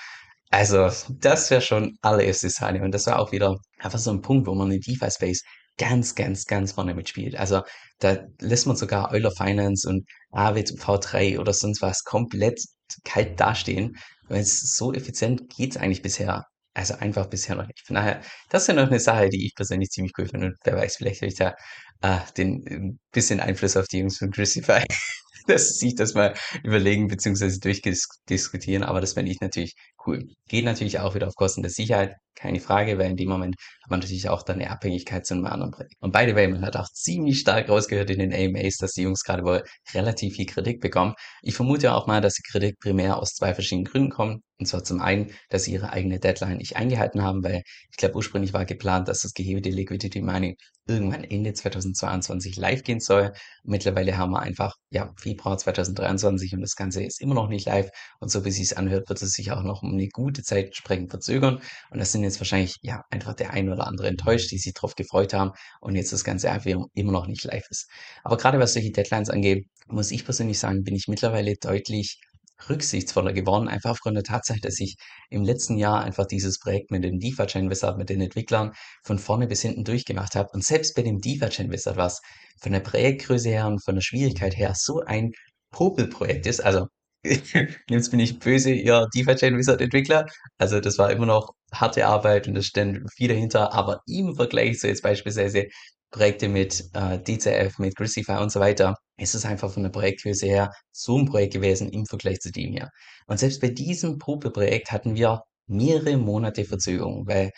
Also, 0.51 0.91
das 1.09 1.51
wäre 1.51 1.63
schon 1.63 1.97
allererste 2.03 2.51
Sahne. 2.51 2.83
Und 2.83 2.93
das 2.93 3.07
war 3.07 3.19
auch 3.19 3.33
wieder 3.33 3.57
einfach 3.79 3.99
so 3.99 4.11
ein 4.11 4.21
Punkt, 4.21 4.47
wo 4.47 4.55
man 4.55 4.71
in 4.71 4.81
DeFi-Space 4.81 5.43
ganz, 5.83 6.15
ganz, 6.15 6.47
ganz 6.47 6.71
vorne 6.73 6.95
mitspielt. 6.95 7.35
Also 7.37 7.63
da 7.99 8.19
lässt 8.41 8.69
man 8.69 8.77
sogar 8.77 9.11
Euler 9.11 9.33
Finance 9.33 9.89
und 9.89 10.07
AWV3 10.33 11.41
oder 11.41 11.53
sonst 11.53 11.83
was 11.83 12.05
komplett 12.05 12.61
kalt 13.03 13.41
dastehen, 13.41 13.97
weil 14.29 14.43
es 14.43 14.77
so 14.77 14.93
effizient 14.93 15.49
geht's 15.49 15.77
eigentlich 15.77 16.03
bisher. 16.03 16.45
Also 16.73 16.95
einfach 16.95 17.27
bisher 17.27 17.57
noch 17.57 17.67
nicht. 17.67 17.85
Von 17.85 17.97
daher, 17.97 18.23
das 18.49 18.63
ist 18.63 18.69
ja 18.69 18.75
noch 18.75 18.87
eine 18.87 19.01
Sache, 19.01 19.29
die 19.29 19.45
ich 19.45 19.55
persönlich 19.57 19.91
ziemlich 19.91 20.13
cool 20.19 20.29
finde. 20.29 20.47
Und 20.47 20.57
wer 20.63 20.77
weiß, 20.77 20.97
vielleicht 20.97 21.21
habe 21.21 21.33
ich 21.33 21.37
da 21.37 21.55
äh, 22.01 22.19
den 22.37 22.65
ein 22.69 23.01
bisschen 23.11 23.41
Einfluss 23.41 23.77
auf 23.77 23.89
die 23.89 23.99
Jungs 23.99 24.19
von 24.19 24.31
Crucify, 24.31 24.85
dass 25.49 25.79
sie 25.79 25.89
sich 25.89 25.97
das 25.97 26.15
mal 26.15 26.33
überlegen 26.63 27.09
bzw. 27.09 27.59
durchdiskutieren. 27.59 28.85
Aber 28.85 29.01
das 29.01 29.15
fände 29.15 29.33
ich 29.33 29.41
natürlich 29.41 29.75
cool. 30.07 30.29
Geht 30.49 30.65
natürlich 30.65 31.01
auch 31.01 31.17
wieder 31.17 31.27
auf 31.27 31.35
Kosten 31.35 31.63
der 31.63 31.73
Sicherheit, 31.73 32.15
keine 32.37 32.61
Frage, 32.61 32.99
weil 32.99 33.11
in 33.11 33.17
dem 33.17 33.29
Moment 33.29 33.57
man 33.91 34.01
natürlich 34.01 34.29
auch 34.29 34.43
dann 34.43 34.63
Abhängigkeit 34.63 35.27
zu 35.27 35.35
einem 35.35 35.47
anderen 35.47 35.73
Projekt. 35.73 35.95
Und 36.01 36.13
by 36.13 36.25
the 36.27 36.35
way, 36.35 36.49
man 36.49 36.65
hat 36.65 36.77
auch 36.77 36.89
ziemlich 36.89 37.41
stark 37.41 37.69
rausgehört 37.69 38.11
in 38.11 38.19
den 38.19 38.33
AMAs, 38.33 38.77
dass 38.77 38.93
die 38.93 39.03
Jungs 39.03 39.23
gerade 39.25 39.45
wohl 39.45 39.63
relativ 39.95 40.37
viel 40.37 40.47
Kritik 40.47 40.81
bekommen. 40.81 41.15
Ich 41.43 41.55
vermute 41.55 41.93
auch 41.95 42.07
mal, 42.07 42.21
dass 42.21 42.35
die 42.35 42.43
Kritik 42.43 42.79
primär 42.81 43.19
aus 43.19 43.35
zwei 43.35 43.55
verschiedenen 43.55 43.85
Gründen 43.85 44.11
kommt. 44.11 44.43
Und 44.59 44.67
zwar 44.67 44.85
zum 44.85 45.01
einen, 45.01 45.33
dass 45.51 45.65
sie 45.65 45.73
ihre 45.73 45.91
eigene 45.91 46.21
Deadline 46.21 46.59
nicht 46.59 46.77
eingehalten 46.77 47.23
haben, 47.23 47.43
weil 47.43 47.63
ich 47.91 47.97
glaube, 47.97 48.15
ursprünglich 48.15 48.53
war 48.53 48.65
geplant, 48.65 49.09
dass 49.09 49.23
das 49.23 49.33
gehebelte 49.33 49.71
Liquidity 49.71 50.21
Mining 50.21 50.55
irgendwann 50.87 51.25
Ende 51.25 51.53
2022 51.53 52.57
live 52.57 52.83
gehen 52.85 53.01
soll. 53.01 53.33
Mittlerweile 53.65 54.17
haben 54.17 54.33
wir 54.33 54.41
einfach, 54.41 54.77
ja, 54.91 55.13
Februar 55.17 55.59
2023 55.59 56.55
und 56.55 56.61
das 56.61 56.77
Ganze 56.77 57.03
ist 57.03 57.21
immer 57.21 57.35
noch 57.35 57.49
nicht 57.49 57.67
live. 57.67 57.91
Und 58.21 58.31
so 58.31 58.45
wie 58.45 58.49
es 58.51 58.73
anhört, 58.73 59.09
wird 59.09 59.21
es 59.23 59.33
sich 59.33 59.51
auch 59.53 59.63
noch 59.63 59.83
um 59.83 59.93
eine 59.93 60.09
gute 60.09 60.43
Zeit 60.43 60.67
entsprechend 60.67 61.11
verzögern. 61.11 61.61
Und 61.91 61.99
das 61.99 62.13
sind 62.13 62.23
jetzt 62.23 62.41
wahrscheinlich, 62.41 62.77
ja, 62.83 63.03
einfach 63.11 63.35
der 63.35 63.51
ein 63.53 63.69
oder 63.69 63.82
andere 63.87 64.09
enttäuscht, 64.09 64.51
die 64.51 64.59
sich 64.59 64.73
darauf 64.75 64.95
gefreut 64.95 65.35
haben 65.35 65.53
und 65.81 65.97
jetzt 65.97 66.13
das 66.13 66.25
Ganze 66.25 66.51
einfach 66.51 66.71
immer 66.95 67.13
noch 67.13 67.27
nicht 67.27 67.45
live 67.45 67.67
ist. 67.71 67.89
Aber 68.25 68.37
gerade 68.37 68.59
was 68.59 68.75
solche 68.75 68.91
Deadlines 68.91 69.31
angeht, 69.31 69.67
muss 69.87 70.11
ich 70.11 70.25
persönlich 70.25 70.59
sagen, 70.59 70.83
bin 70.83 70.95
ich 70.95 71.09
mittlerweile 71.09 71.55
deutlich 71.61 72.21
rücksichtsvoller 72.69 73.33
geworden, 73.33 73.69
einfach 73.69 73.91
aufgrund 73.91 74.17
der 74.17 74.25
Tatsache, 74.25 74.61
dass 74.61 74.79
ich 74.79 74.97
im 75.31 75.43
letzten 75.43 75.79
Jahr 75.79 76.03
einfach 76.03 76.27
dieses 76.27 76.59
Projekt 76.59 76.91
mit 76.91 77.05
dem 77.05 77.19
DeFi-Chain 77.19 77.71
Wizard, 77.71 77.99
mit 77.99 78.09
den 78.09 78.21
Entwicklern 78.21 78.73
von 79.03 79.19
vorne 79.19 79.47
bis 79.47 79.63
hinten 79.63 79.85
durchgemacht 79.85 80.35
habe. 80.35 80.49
Und 80.53 80.65
selbst 80.65 80.95
bei 80.95 81.03
dem 81.03 81.19
DeFi-Chain 81.19 81.71
Wizard, 81.71 81.97
was 81.97 82.21
von 82.61 82.73
der 82.73 82.81
Projektgröße 82.81 83.49
her 83.49 83.67
und 83.67 83.85
von 83.85 83.97
der 83.97 84.03
Schwierigkeit 84.03 84.57
her 84.57 84.75
so 84.77 85.01
ein 85.01 85.33
Popelprojekt 85.71 86.47
ist, 86.47 86.61
also 86.61 86.87
Jetzt 87.89 88.11
bin 88.11 88.21
ich 88.21 88.39
böse, 88.39 88.73
ihr 88.73 89.07
DeFi 89.15 89.37
Chain 89.37 89.57
Wizard 89.57 89.81
Entwickler. 89.81 90.27
Also 90.59 90.81
das 90.81 90.99
war 90.99 91.11
immer 91.13 91.27
noch 91.27 91.53
harte 91.73 92.07
Arbeit 92.07 92.49
und 92.49 92.57
es 92.57 92.67
stand 92.67 93.01
viel 93.15 93.29
dahinter, 93.29 93.73
aber 93.73 94.01
im 94.07 94.35
Vergleich 94.35 94.79
zu 94.79 94.89
jetzt 94.89 95.03
beispielsweise 95.03 95.67
Projekte 96.11 96.49
mit 96.49 96.85
äh, 96.95 97.19
DCF, 97.23 97.79
mit 97.79 97.97
Grisify 97.97 98.39
und 98.39 98.51
so 98.51 98.61
weiter, 98.61 98.97
ist 99.17 99.35
es 99.35 99.45
einfach 99.45 99.73
von 99.73 99.85
der 99.85 99.91
Projektgröße 99.91 100.47
her 100.47 100.71
so 100.91 101.17
ein 101.19 101.27
Projekt 101.27 101.55
gewesen 101.55 101.91
im 101.91 102.07
Vergleich 102.07 102.41
zu 102.41 102.51
dem 102.51 102.73
hier. 102.73 102.91
Und 103.27 103.39
selbst 103.39 103.61
bei 103.61 103.69
diesem 103.69 104.19
Probeprojekt 104.19 104.91
hatten 104.93 105.15
wir 105.15 105.43
mehrere 105.69 106.17
Monate 106.19 106.65
Verzögerung, 106.65 107.27
weil 107.27 107.53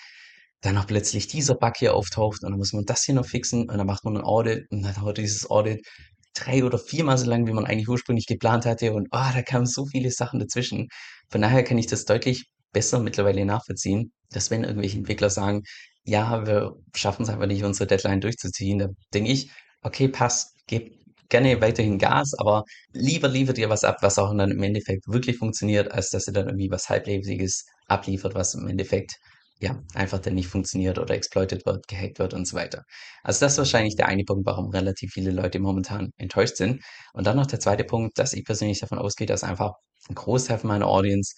dann 0.61 0.79
auch 0.79 0.87
plötzlich 0.87 1.27
dieser 1.27 1.55
Bug 1.57 1.77
hier 1.77 1.95
auftaucht 1.95 2.43
und 2.43 2.51
dann 2.51 2.59
muss 2.59 2.73
man 2.73 2.85
das 2.85 3.05
hier 3.05 3.15
noch 3.15 3.27
fixen 3.27 3.69
und 3.69 3.79
dann 3.79 3.87
macht 3.87 4.05
man 4.05 4.17
ein 4.17 4.25
Audit 4.25 4.71
und 4.71 4.83
dann 4.83 4.95
dauert 4.95 5.19
dieses 5.19 5.51
Audit 5.51 5.87
drei 6.35 6.65
oder 6.65 6.79
viermal 6.79 7.19
so 7.19 7.29
lang, 7.29 7.47
wie 7.47 7.53
man 7.53 7.65
eigentlich 7.65 7.89
ursprünglich 7.89 8.27
geplant 8.27 8.67
hatte. 8.67 8.93
Und 8.93 9.09
oh, 9.13 9.31
da 9.35 9.43
kamen 9.43 9.67
so 9.67 9.87
viele 9.87 10.11
Sachen 10.11 10.41
dazwischen. 10.41 10.89
Von 11.29 11.43
daher 11.43 11.65
kann 11.65 11.79
ich 11.79 11.87
das 11.87 12.05
deutlich 12.05 12.47
besser 12.73 12.99
mittlerweile 12.99 13.45
nachvollziehen, 13.45 14.13
dass 14.31 14.51
wenn 14.51 14.65
irgendwelche 14.65 14.99
Entwickler 14.99 15.31
sagen, 15.31 15.63
ja, 16.05 16.47
wir 16.47 16.75
schaffen 16.95 17.23
es 17.23 17.31
einfach 17.31 17.47
nicht, 17.47 17.65
unsere 17.65 17.87
Deadline 17.87 18.21
durchzuziehen, 18.21 18.79
da 18.79 18.89
denke 19.15 19.31
ich, 19.31 19.51
okay, 19.83 20.09
passt, 20.09 20.55
gebt 20.67 20.99
gerne 21.31 21.61
weiterhin 21.61 21.99
Gas, 21.99 22.33
aber 22.39 22.65
lieber 22.93 23.29
liefert 23.29 23.59
ihr 23.59 23.71
was 23.71 23.85
ab, 23.85 23.99
was 24.03 24.19
auch 24.19 24.37
dann 24.37 24.51
im 24.51 24.63
Endeffekt 24.63 25.09
wirklich 25.09 25.39
funktioniert, 25.39 25.91
als 25.91 26.11
dass 26.11 26.27
ihr 26.27 26.33
dann 26.35 26.49
irgendwie 26.49 26.71
was 26.71 26.89
Halblebiges 26.89 27.65
abliefert, 27.87 28.35
was 28.35 28.55
im 28.55 28.69
Endeffekt 28.69 29.17
ja, 29.61 29.83
einfach 29.95 30.19
dann 30.19 30.35
nicht 30.35 30.49
funktioniert 30.49 30.99
oder 30.99 31.15
exploited 31.15 31.65
wird, 31.65 31.87
gehackt 31.89 32.19
wird 32.19 32.35
und 32.35 32.47
so 32.47 32.57
weiter. 32.57 32.83
Also 33.23 33.41
das 33.41 33.53
ist 33.53 33.59
wahrscheinlich 33.59 33.97
der 33.97 34.09
eine 34.09 34.25
Punkt, 34.25 34.47
warum 34.47 34.71
relativ 34.71 35.13
viele 35.13 35.31
Leute 35.31 35.61
momentan 35.61 36.11
enttäuscht 36.17 36.57
sind. 36.57 36.83
Und 37.13 37.27
dann 37.27 37.37
noch 37.37 37.47
der 37.47 37.61
zweite 37.61 37.85
Punkt, 37.85 38.19
dass 38.19 38.33
ich 38.33 38.45
persönlich 38.45 38.81
davon 38.81 38.99
ausgehe, 38.99 39.27
dass 39.27 39.45
einfach 39.45 39.73
ein 40.09 40.15
Großteil 40.15 40.59
von 40.59 40.69
meiner 40.69 40.87
Audience 40.87 41.35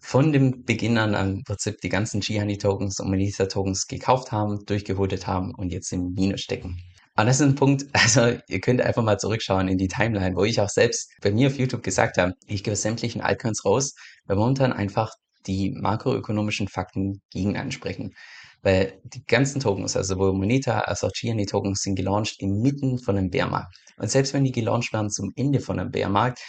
von 0.00 0.32
dem 0.32 0.64
Beginn 0.64 0.98
an 0.98 1.14
im 1.14 1.44
Prinzip 1.44 1.80
die 1.80 1.88
ganzen 1.88 2.20
Gihani-Tokens 2.20 3.00
und 3.00 3.08
Moneta-Tokens 3.08 3.86
gekauft 3.86 4.32
haben, 4.32 4.58
durchgeholt 4.66 5.26
haben 5.26 5.54
und 5.54 5.72
jetzt 5.72 5.92
im 5.92 6.12
Minus 6.12 6.42
stecken. 6.42 6.78
Und 7.16 7.26
das 7.26 7.36
ist 7.36 7.46
ein 7.46 7.54
Punkt, 7.54 7.86
also 7.92 8.36
ihr 8.48 8.60
könnt 8.60 8.82
einfach 8.82 9.02
mal 9.02 9.18
zurückschauen 9.18 9.68
in 9.68 9.78
die 9.78 9.88
Timeline, 9.88 10.36
wo 10.36 10.44
ich 10.44 10.60
auch 10.60 10.68
selbst 10.68 11.10
bei 11.22 11.30
mir 11.30 11.46
auf 11.46 11.58
YouTube 11.58 11.82
gesagt 11.82 12.18
habe, 12.18 12.32
ich 12.46 12.64
gebe 12.64 12.76
sämtlichen 12.76 13.22
Altcoins 13.22 13.64
raus, 13.64 13.94
weil 14.26 14.36
momentan 14.36 14.72
einfach 14.72 15.10
die 15.46 15.70
makroökonomischen 15.70 16.68
Fakten 16.68 17.20
gegen 17.30 17.56
ansprechen. 17.56 18.14
Weil 18.62 18.98
die 19.04 19.24
ganzen 19.24 19.60
Tokens, 19.60 19.96
also 19.96 20.14
sowohl 20.14 20.32
Moneta 20.32 20.80
als 20.80 21.04
auch 21.04 21.12
Gianni 21.12 21.46
Tokens, 21.46 21.82
sind 21.82 21.96
gelauncht 21.96 22.40
inmitten 22.40 22.98
von 22.98 23.18
einem 23.18 23.30
Bärmarkt. 23.30 23.76
Und 23.98 24.10
selbst 24.10 24.32
wenn 24.32 24.44
die 24.44 24.52
gelauncht 24.52 24.92
werden 24.92 25.10
zum 25.10 25.32
Ende 25.36 25.60
von 25.60 25.78
einem 25.78 25.90
Bärmarkt, 25.90 26.40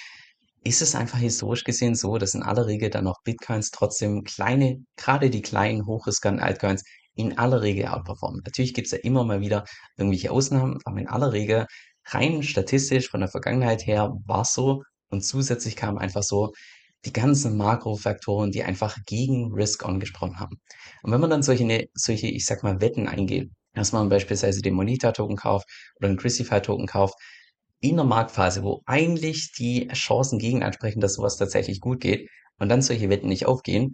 ist 0.63 0.81
es 0.81 0.95
einfach 0.95 1.19
historisch 1.19 1.63
gesehen 1.63 1.93
so, 1.93 2.17
dass 2.17 2.33
in 2.33 2.41
aller 2.41 2.65
Regel 2.65 2.89
dann 2.89 3.07
auch 3.07 3.21
Bitcoins 3.23 3.69
trotzdem 3.69 4.23
kleine, 4.23 4.83
gerade 4.95 5.29
die 5.29 5.41
kleinen, 5.41 5.85
hochriskanten 5.85 6.43
Altcoins 6.43 6.83
in 7.15 7.37
aller 7.37 7.61
Regel 7.61 7.87
outperformen. 7.87 8.41
Natürlich 8.43 8.73
gibt 8.73 8.87
es 8.87 8.91
ja 8.91 8.97
immer 8.99 9.23
mal 9.23 9.41
wieder 9.41 9.65
irgendwelche 9.97 10.31
Ausnahmen, 10.31 10.79
aber 10.85 10.99
in 10.99 11.07
aller 11.07 11.33
Regel 11.33 11.67
rein 12.07 12.43
statistisch 12.43 13.09
von 13.09 13.19
der 13.19 13.29
Vergangenheit 13.29 13.85
her 13.85 14.13
war 14.25 14.41
es 14.41 14.53
so 14.53 14.81
und 15.09 15.23
zusätzlich 15.23 15.75
kam 15.75 15.97
einfach 15.97 16.23
so, 16.23 16.51
die 17.03 17.13
ganzen 17.13 17.57
Makrofaktoren, 17.57 18.51
die 18.51 18.63
einfach 18.63 18.97
gegen 19.05 19.53
Risk-On 19.53 19.99
gesprochen 19.99 20.39
haben. 20.39 20.59
Und 21.03 21.11
wenn 21.11 21.21
man 21.21 21.29
dann 21.29 21.43
solche, 21.43 21.65
ne, 21.65 21.87
solche, 21.93 22.27
ich 22.27 22.45
sag 22.45 22.63
mal, 22.63 22.81
Wetten 22.81 23.07
eingeht, 23.07 23.51
dass 23.73 23.91
man 23.91 24.09
beispielsweise 24.09 24.61
den 24.61 24.73
Moneta-Token 24.73 25.35
kauft 25.35 25.67
oder 25.97 26.07
den 26.07 26.17
Crucify-Token 26.17 26.87
kauft, 26.87 27.15
in 27.81 27.97
der 27.97 28.05
Marktphase, 28.05 28.63
wo 28.63 28.81
eigentlich 28.85 29.51
die 29.51 29.87
Chancen 29.89 30.39
gegen 30.39 30.63
ansprechen, 30.63 31.01
dass 31.01 31.15
sowas 31.15 31.37
tatsächlich 31.37 31.81
gut 31.81 31.99
geht 31.99 32.29
und 32.57 32.69
dann 32.69 32.81
solche 32.81 33.09
Wetten 33.09 33.27
nicht 33.27 33.45
aufgehen, 33.45 33.91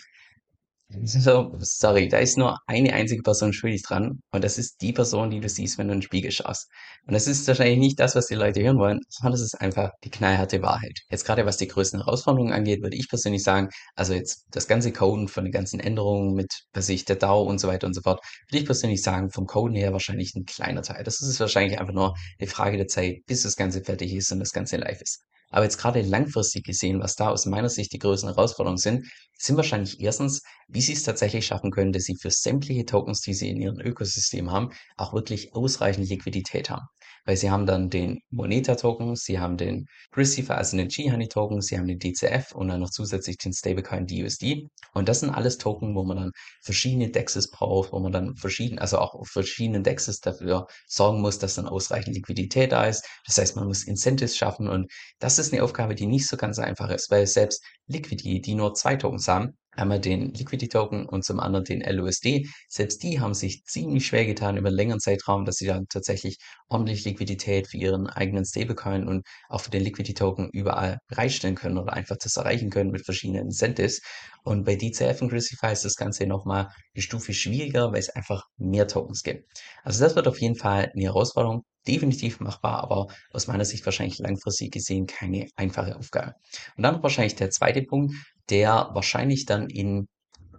so, 1.06 1.56
sorry, 1.60 2.08
da 2.08 2.18
ist 2.18 2.38
nur 2.38 2.58
eine 2.68 2.94
einzige 2.94 3.22
Person 3.22 3.54
schuldig 3.54 3.84
dran 3.84 4.22
und 4.32 4.44
das 4.44 4.58
ist 4.58 4.82
die 4.82 4.92
Person, 4.94 5.30
die 5.30 5.40
du 5.40 5.48
siehst, 5.48 5.78
wenn 5.78 5.88
du 5.88 5.94
in 5.94 6.00
den 6.00 6.04
Spiegel 6.04 6.32
schaust. 6.32 6.70
Und 7.08 7.14
das 7.14 7.28
ist 7.28 7.48
wahrscheinlich 7.48 7.80
nicht 7.80 8.00
das, 8.00 8.16
was 8.16 8.28
die 8.28 8.36
Leute 8.36 8.62
hören 8.62 8.78
wollen, 8.78 9.00
sondern 9.10 9.34
das 9.34 9.42
ist 9.42 9.60
einfach 9.60 9.92
die 10.04 10.10
knallharte 10.10 10.62
Wahrheit. 10.62 11.00
Jetzt 11.10 11.26
gerade 11.26 11.46
was 11.46 11.58
die 11.58 11.68
größten 11.68 12.04
Herausforderungen 12.04 12.54
angeht, 12.54 12.82
würde 12.82 12.98
ich 12.98 13.08
persönlich 13.08 13.44
sagen, 13.44 13.70
also 13.96 14.14
jetzt 14.14 14.46
das 14.52 14.68
ganze 14.68 14.92
Coden 14.92 15.28
von 15.28 15.46
den 15.46 15.54
ganzen 15.54 15.80
Änderungen 15.80 16.34
mit, 16.34 16.52
was 16.74 16.90
ich, 16.90 17.06
der 17.06 17.16
DAO 17.16 17.44
und 17.44 17.60
so 17.60 17.68
weiter 17.68 17.88
und 17.88 17.94
so 17.94 18.02
fort, 18.02 18.20
würde 18.50 18.60
ich 18.60 18.66
persönlich 18.66 19.02
sagen, 19.02 19.32
vom 19.32 19.46
Coden 19.46 19.76
her 19.76 19.94
wahrscheinlich 19.94 20.36
ein 20.36 20.46
kleiner 20.46 20.82
Teil. 20.82 21.04
Das 21.04 21.22
ist 21.22 21.40
wahrscheinlich 21.40 21.80
einfach 21.80 21.94
nur 21.94 22.16
eine 22.40 22.50
Frage 22.50 22.78
der 22.78 22.88
Zeit, 22.88 23.20
bis 23.28 23.44
das 23.44 23.56
Ganze 23.56 23.84
fertig 23.84 24.14
ist 24.14 24.32
und 24.32 24.40
das 24.40 24.52
Ganze 24.52 24.78
live 24.78 25.02
ist. 25.02 25.22
Aber 25.52 25.66
jetzt 25.66 25.78
gerade 25.78 26.02
langfristig 26.02 26.64
gesehen, 26.64 27.02
was 27.02 27.16
da 27.16 27.30
aus 27.30 27.46
meiner 27.46 27.70
Sicht 27.70 27.92
die 27.92 28.00
größten 28.00 28.30
Herausforderungen 28.30 28.78
sind, 28.78 29.06
sind 29.46 29.58
wahrscheinlich 29.58 30.00
erstens, 30.00 30.42
wie 30.68 30.82
sie 30.82 30.94
es 30.94 31.04
tatsächlich 31.04 31.46
schaffen 31.46 31.72
können, 31.72 31.92
dass 31.92 32.04
sie 32.04 32.16
für 32.16 32.32
sämtliche 32.32 32.86
Tokens, 32.86 33.22
die 33.22 33.34
sie 33.34 33.50
in 33.50 33.62
ihrem 33.62 33.80
Ökosystem 33.80 34.52
haben, 34.52 34.70
auch 34.98 35.14
wirklich 35.14 35.54
ausreichend 35.54 36.10
Liquidität 36.10 36.70
haben. 36.70 36.86
Weil 37.26 37.38
sie 37.38 37.52
haben 37.52 37.68
dann 37.68 37.90
den 37.90 38.20
Moneta-Token, 38.32 39.16
sie 39.16 39.40
haben 39.40 39.56
den 39.56 39.86
Receiver, 40.16 40.58
also 40.58 40.76
den 40.76 40.88
G-Honey-Token, 40.88 41.62
sie 41.62 41.78
haben 41.78 41.86
den 41.86 42.00
DCF 42.00 42.52
und 42.54 42.70
dann 42.70 42.80
noch 42.80 42.90
zusätzlich 42.90 43.38
den 43.38 43.54
Stablecoin 43.54 44.08
DUSD. 44.08 44.68
Und 44.94 45.08
das 45.08 45.20
sind 45.20 45.30
alles 45.30 45.60
Token, 45.60 45.96
wo 45.96 46.04
man 46.04 46.18
dann 46.18 46.32
verschiedene 46.64 47.12
Dexes 47.12 47.52
braucht, 47.52 47.92
wo 47.92 48.00
man 48.00 48.12
dann 48.12 48.36
verschiedene, 48.36 48.82
also 48.82 48.98
auch 48.98 49.14
auf 49.14 49.28
verschiedenen 49.28 49.84
Dexes 49.84 50.20
dafür 50.20 50.66
sorgen 50.88 51.22
muss, 51.22 51.38
dass 51.38 51.56
dann 51.56 51.68
ausreichend 51.68 52.16
Liquidität 52.16 52.72
da 52.72 52.86
ist. 52.86 53.06
Das 53.28 53.38
heißt, 53.38 53.56
man 53.56 53.68
muss 53.68 53.84
Incentives 53.84 54.36
schaffen 54.36 54.68
und 54.68 54.92
das 55.20 55.38
ist 55.38 55.54
eine 55.54 55.64
Aufgabe, 55.64 55.94
die 55.94 56.08
nicht 56.08 56.28
so 56.28 56.38
ganz 56.38 56.58
einfach 56.58 56.90
ist, 56.90 57.12
weil 57.12 57.28
selbst 57.28 57.64
Liquidity, 57.88 58.42
die 58.42 58.56
nur 58.56 58.74
zwei 58.74 58.96
Tokens 58.96 59.26
haben, 59.32 59.58
einmal 59.72 60.00
den 60.00 60.34
Liquidity 60.34 60.70
Token 60.70 61.06
und 61.06 61.24
zum 61.24 61.40
anderen 61.40 61.66
den 61.66 61.82
LUSD. 61.82 62.48
Selbst 62.68 63.04
die 63.04 63.20
haben 63.20 63.34
sich 63.34 63.64
ziemlich 63.64 64.06
schwer 64.06 64.26
getan 64.26 64.58
über 64.58 64.68
einen 64.68 64.78
längeren 64.78 65.00
Zeitraum, 65.00 65.46
dass 65.46 65.56
sie 65.56 65.68
dann 65.68 65.86
tatsächlich 65.90 66.38
ordentlich 66.70 67.06
Liquidität 67.06 67.68
für 67.68 67.78
ihren 67.78 68.08
eigenen 68.08 68.46
Stablecoin 68.46 69.08
und 69.08 69.26
auch 69.50 69.62
für 69.62 69.72
den 69.72 69.84
Liquidity 69.84 70.14
Token 70.14 70.50
überall 70.52 71.00
bereitstellen 71.08 71.56
können 71.56 71.78
oder 71.78 71.94
einfach 71.94 72.18
das 72.22 72.36
erreichen 72.36 72.70
können 72.70 72.92
mit 72.92 73.06
verschiedenen 73.06 73.46
Incentives. 73.46 74.02
Und 74.44 74.66
bei 74.66 74.76
DCF 74.76 75.22
und 75.22 75.30
Grisify 75.30 75.72
ist 75.72 75.86
das 75.86 75.96
Ganze 75.96 76.26
nochmal 76.28 76.68
eine 76.94 77.02
Stufe 77.02 77.34
schwieriger, 77.34 77.92
weil 77.92 78.00
es 78.00 78.10
einfach 78.10 78.44
mehr 78.58 78.88
Tokens 78.88 79.24
gibt. 79.24 79.46
Also 79.84 80.04
das 80.04 80.16
wird 80.16 80.28
auf 80.28 80.42
jeden 80.42 80.56
Fall 80.56 80.92
eine 80.94 81.04
Herausforderung 81.04 81.64
definitiv 81.88 82.40
machbar, 82.40 82.84
aber 82.84 83.08
aus 83.32 83.48
meiner 83.48 83.66
Sicht 83.66 83.86
wahrscheinlich 83.86 84.20
langfristig 84.20 84.72
gesehen 84.72 85.08
keine 85.08 85.48
einfache 85.56 85.96
Aufgabe. 85.98 86.34
Und 86.78 86.84
dann 86.84 87.02
wahrscheinlich 87.04 87.36
der 87.36 87.50
zweite 87.50 87.84
Punkt, 87.84 88.14
der 88.50 88.90
wahrscheinlich 88.94 89.46
dann 89.46 89.70
in 89.70 90.08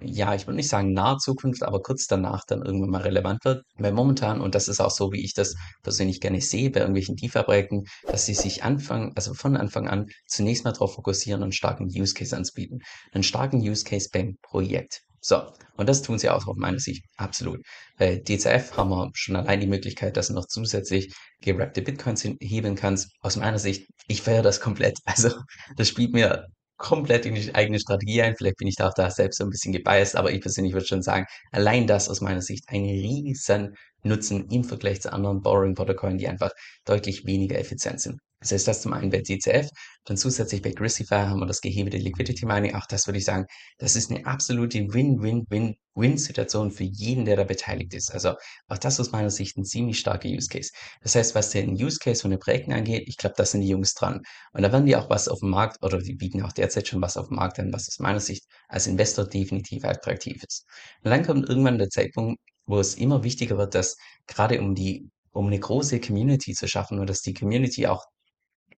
ja, 0.04 0.34
ich 0.34 0.46
würde 0.46 0.56
nicht 0.56 0.68
sagen 0.68 0.92
naher 0.92 1.18
Zukunft, 1.18 1.62
aber 1.62 1.80
kurz 1.80 2.06
danach 2.06 2.44
dann 2.44 2.62
irgendwann 2.62 2.90
mal 2.90 3.02
relevant 3.02 3.44
wird. 3.44 3.64
Weil 3.76 3.92
momentan, 3.92 4.40
und 4.40 4.54
das 4.54 4.68
ist 4.68 4.80
auch 4.80 4.90
so, 4.90 5.12
wie 5.12 5.24
ich 5.24 5.34
das 5.34 5.54
persönlich 5.82 6.20
gerne 6.20 6.40
sehe 6.40 6.70
bei 6.70 6.80
irgendwelchen 6.80 7.16
DeFi-Projekten, 7.16 7.84
dass 8.06 8.26
sie 8.26 8.34
sich 8.34 8.64
anfangen, 8.64 9.12
also 9.14 9.34
von 9.34 9.56
Anfang 9.56 9.88
an 9.88 10.06
zunächst 10.26 10.64
mal 10.64 10.72
darauf 10.72 10.94
fokussieren, 10.94 11.42
einen 11.42 11.52
starken 11.52 11.86
Use 11.86 12.14
Case 12.14 12.36
anzubieten. 12.36 12.80
Einen 13.12 13.22
starken 13.22 13.58
Use 13.58 13.84
Case 13.84 14.08
beim 14.12 14.38
Projekt. 14.42 15.02
So, 15.24 15.52
und 15.76 15.88
das 15.88 16.02
tun 16.02 16.18
sie 16.18 16.28
auch 16.30 16.46
aus 16.48 16.56
meiner 16.56 16.80
Sicht 16.80 17.04
absolut. 17.16 17.60
Bei 17.96 18.16
DCF 18.16 18.76
haben 18.76 18.90
wir 18.90 19.10
schon 19.14 19.36
allein 19.36 19.60
die 19.60 19.68
Möglichkeit, 19.68 20.16
dass 20.16 20.28
du 20.28 20.34
noch 20.34 20.46
zusätzlich 20.46 21.14
gerappte 21.40 21.80
Bitcoins 21.80 22.24
heben 22.40 22.74
kannst. 22.74 23.12
Aus 23.20 23.36
meiner 23.36 23.58
Sicht, 23.60 23.86
ich 24.08 24.22
feiere 24.22 24.42
das 24.42 24.60
komplett. 24.60 24.98
Also 25.06 25.30
das 25.76 25.88
spielt 25.88 26.12
mir 26.12 26.48
komplett 26.76 27.26
in 27.26 27.36
die 27.36 27.54
eigene 27.54 27.78
Strategie 27.78 28.22
ein. 28.22 28.34
Vielleicht 28.36 28.56
bin 28.56 28.66
ich 28.66 28.74
da 28.74 28.88
auch 28.88 28.94
da 28.94 29.10
selbst 29.10 29.38
so 29.38 29.44
ein 29.44 29.50
bisschen 29.50 29.72
gebiased, 29.72 30.16
aber 30.16 30.32
ich 30.32 30.40
persönlich 30.40 30.72
würde 30.72 30.86
schon 30.86 31.02
sagen, 31.02 31.26
allein 31.52 31.86
das 31.86 32.08
aus 32.08 32.20
meiner 32.20 32.42
Sicht 32.42 32.64
ein 32.68 32.82
riesen 32.82 33.76
Nutzen 34.02 34.48
im 34.50 34.64
Vergleich 34.64 35.00
zu 35.02 35.12
anderen 35.12 35.42
Borrowing-Protokollen, 35.42 36.18
die 36.18 36.28
einfach 36.28 36.50
deutlich 36.84 37.26
weniger 37.26 37.58
effizient 37.58 38.00
sind. 38.00 38.20
Das 38.42 38.50
heißt, 38.50 38.66
das 38.66 38.82
zum 38.82 38.92
einen 38.92 39.10
bei 39.10 39.20
DCF, 39.20 39.68
dann 40.04 40.16
zusätzlich 40.16 40.62
bei 40.62 40.72
Grisify 40.72 41.14
haben 41.14 41.38
wir 41.38 41.46
das 41.46 41.60
gehebelte 41.60 41.98
Liquidity 41.98 42.44
Mining. 42.44 42.74
Auch 42.74 42.86
das 42.86 43.06
würde 43.06 43.18
ich 43.18 43.24
sagen, 43.24 43.46
das 43.78 43.94
ist 43.94 44.10
eine 44.10 44.26
absolute 44.26 44.80
Win-Win-Win-Win-Situation 44.92 46.72
für 46.72 46.82
jeden, 46.82 47.24
der 47.24 47.36
da 47.36 47.44
beteiligt 47.44 47.94
ist. 47.94 48.10
Also 48.12 48.34
auch 48.66 48.78
das 48.78 48.98
aus 48.98 49.12
meiner 49.12 49.30
Sicht 49.30 49.56
ein 49.56 49.64
ziemlich 49.64 50.00
starker 50.00 50.28
Use 50.28 50.48
Case. 50.48 50.72
Das 51.02 51.14
heißt, 51.14 51.36
was 51.36 51.50
den 51.50 51.70
Use 51.80 51.98
Case 52.00 52.22
von 52.22 52.32
den 52.32 52.40
Projekten 52.40 52.72
angeht, 52.72 53.04
ich 53.06 53.16
glaube, 53.16 53.36
da 53.38 53.44
sind 53.44 53.60
die 53.60 53.68
Jungs 53.68 53.94
dran. 53.94 54.22
Und 54.52 54.62
da 54.62 54.72
werden 54.72 54.86
die 54.86 54.96
auch 54.96 55.08
was 55.08 55.28
auf 55.28 55.38
dem 55.38 55.50
Markt 55.50 55.80
oder 55.84 55.98
die 55.98 56.14
bieten 56.14 56.42
auch 56.42 56.52
derzeit 56.52 56.88
schon 56.88 57.00
was 57.00 57.16
auf 57.16 57.28
dem 57.28 57.36
Markt 57.36 57.60
an, 57.60 57.72
was 57.72 57.86
aus 57.88 58.00
meiner 58.00 58.20
Sicht 58.20 58.44
als 58.66 58.88
Investor 58.88 59.24
definitiv 59.24 59.84
attraktiv 59.84 60.42
ist. 60.42 60.66
Und 61.04 61.12
dann 61.12 61.24
kommt 61.24 61.48
irgendwann 61.48 61.78
der 61.78 61.90
Zeitpunkt, 61.90 62.40
wo 62.72 62.80
es 62.80 62.94
immer 62.94 63.22
wichtiger 63.22 63.58
wird, 63.58 63.74
dass 63.74 63.98
gerade 64.26 64.60
um 64.60 64.74
die 64.74 65.10
um 65.32 65.46
eine 65.46 65.60
große 65.60 66.00
Community 66.00 66.54
zu 66.54 66.66
schaffen 66.68 66.98
und 66.98 67.08
dass 67.08 67.20
die 67.20 67.34
Community 67.34 67.86
auch 67.86 68.04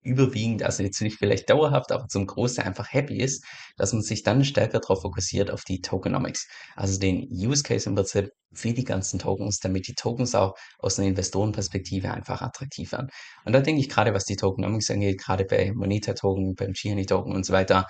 überwiegend, 0.03 0.63
also 0.63 0.83
jetzt 0.83 1.01
nicht 1.01 1.17
vielleicht 1.17 1.49
dauerhaft, 1.49 1.91
aber 1.93 2.07
zum 2.09 2.27
Großteil 2.27 2.67
einfach 2.67 2.93
happy 2.93 3.19
ist, 3.19 3.45
dass 3.77 3.93
man 3.93 4.03
sich 4.03 4.23
dann 4.23 4.45
stärker 4.45 4.81
darauf 4.81 5.03
fokussiert 5.03 5.51
auf 5.51 5.63
die 5.63 5.81
Tokenomics. 5.81 6.47
Also 6.77 6.99
den 6.99 7.27
Use 7.31 7.63
Case 7.63 7.89
im 7.89 7.95
Prinzip 7.95 8.31
für 8.53 8.73
die 8.73 8.85
ganzen 8.85 9.19
Tokens, 9.19 9.61
damit 9.61 9.87
die 9.89 9.95
Tokens 9.95 10.35
auch 10.35 10.55
aus 10.79 10.99
einer 10.99 11.09
Investorenperspektive 11.09 12.13
einfach 12.13 12.43
attraktiv 12.43 12.93
werden. 12.93 13.09
Und 13.45 13.53
da 13.53 13.61
denke 13.61 13.81
ich 13.81 13.89
gerade, 13.89 14.13
was 14.13 14.25
die 14.25 14.37
Tokenomics 14.37 14.91
angeht, 14.91 15.21
gerade 15.21 15.45
bei 15.45 15.73
Moneta 15.73 16.13
Token, 16.15 16.55
beim 16.55 16.73
Gianni 16.73 17.07
Token 17.07 17.35
und 17.35 17.47
so 17.47 17.53
weiter, 17.53 17.87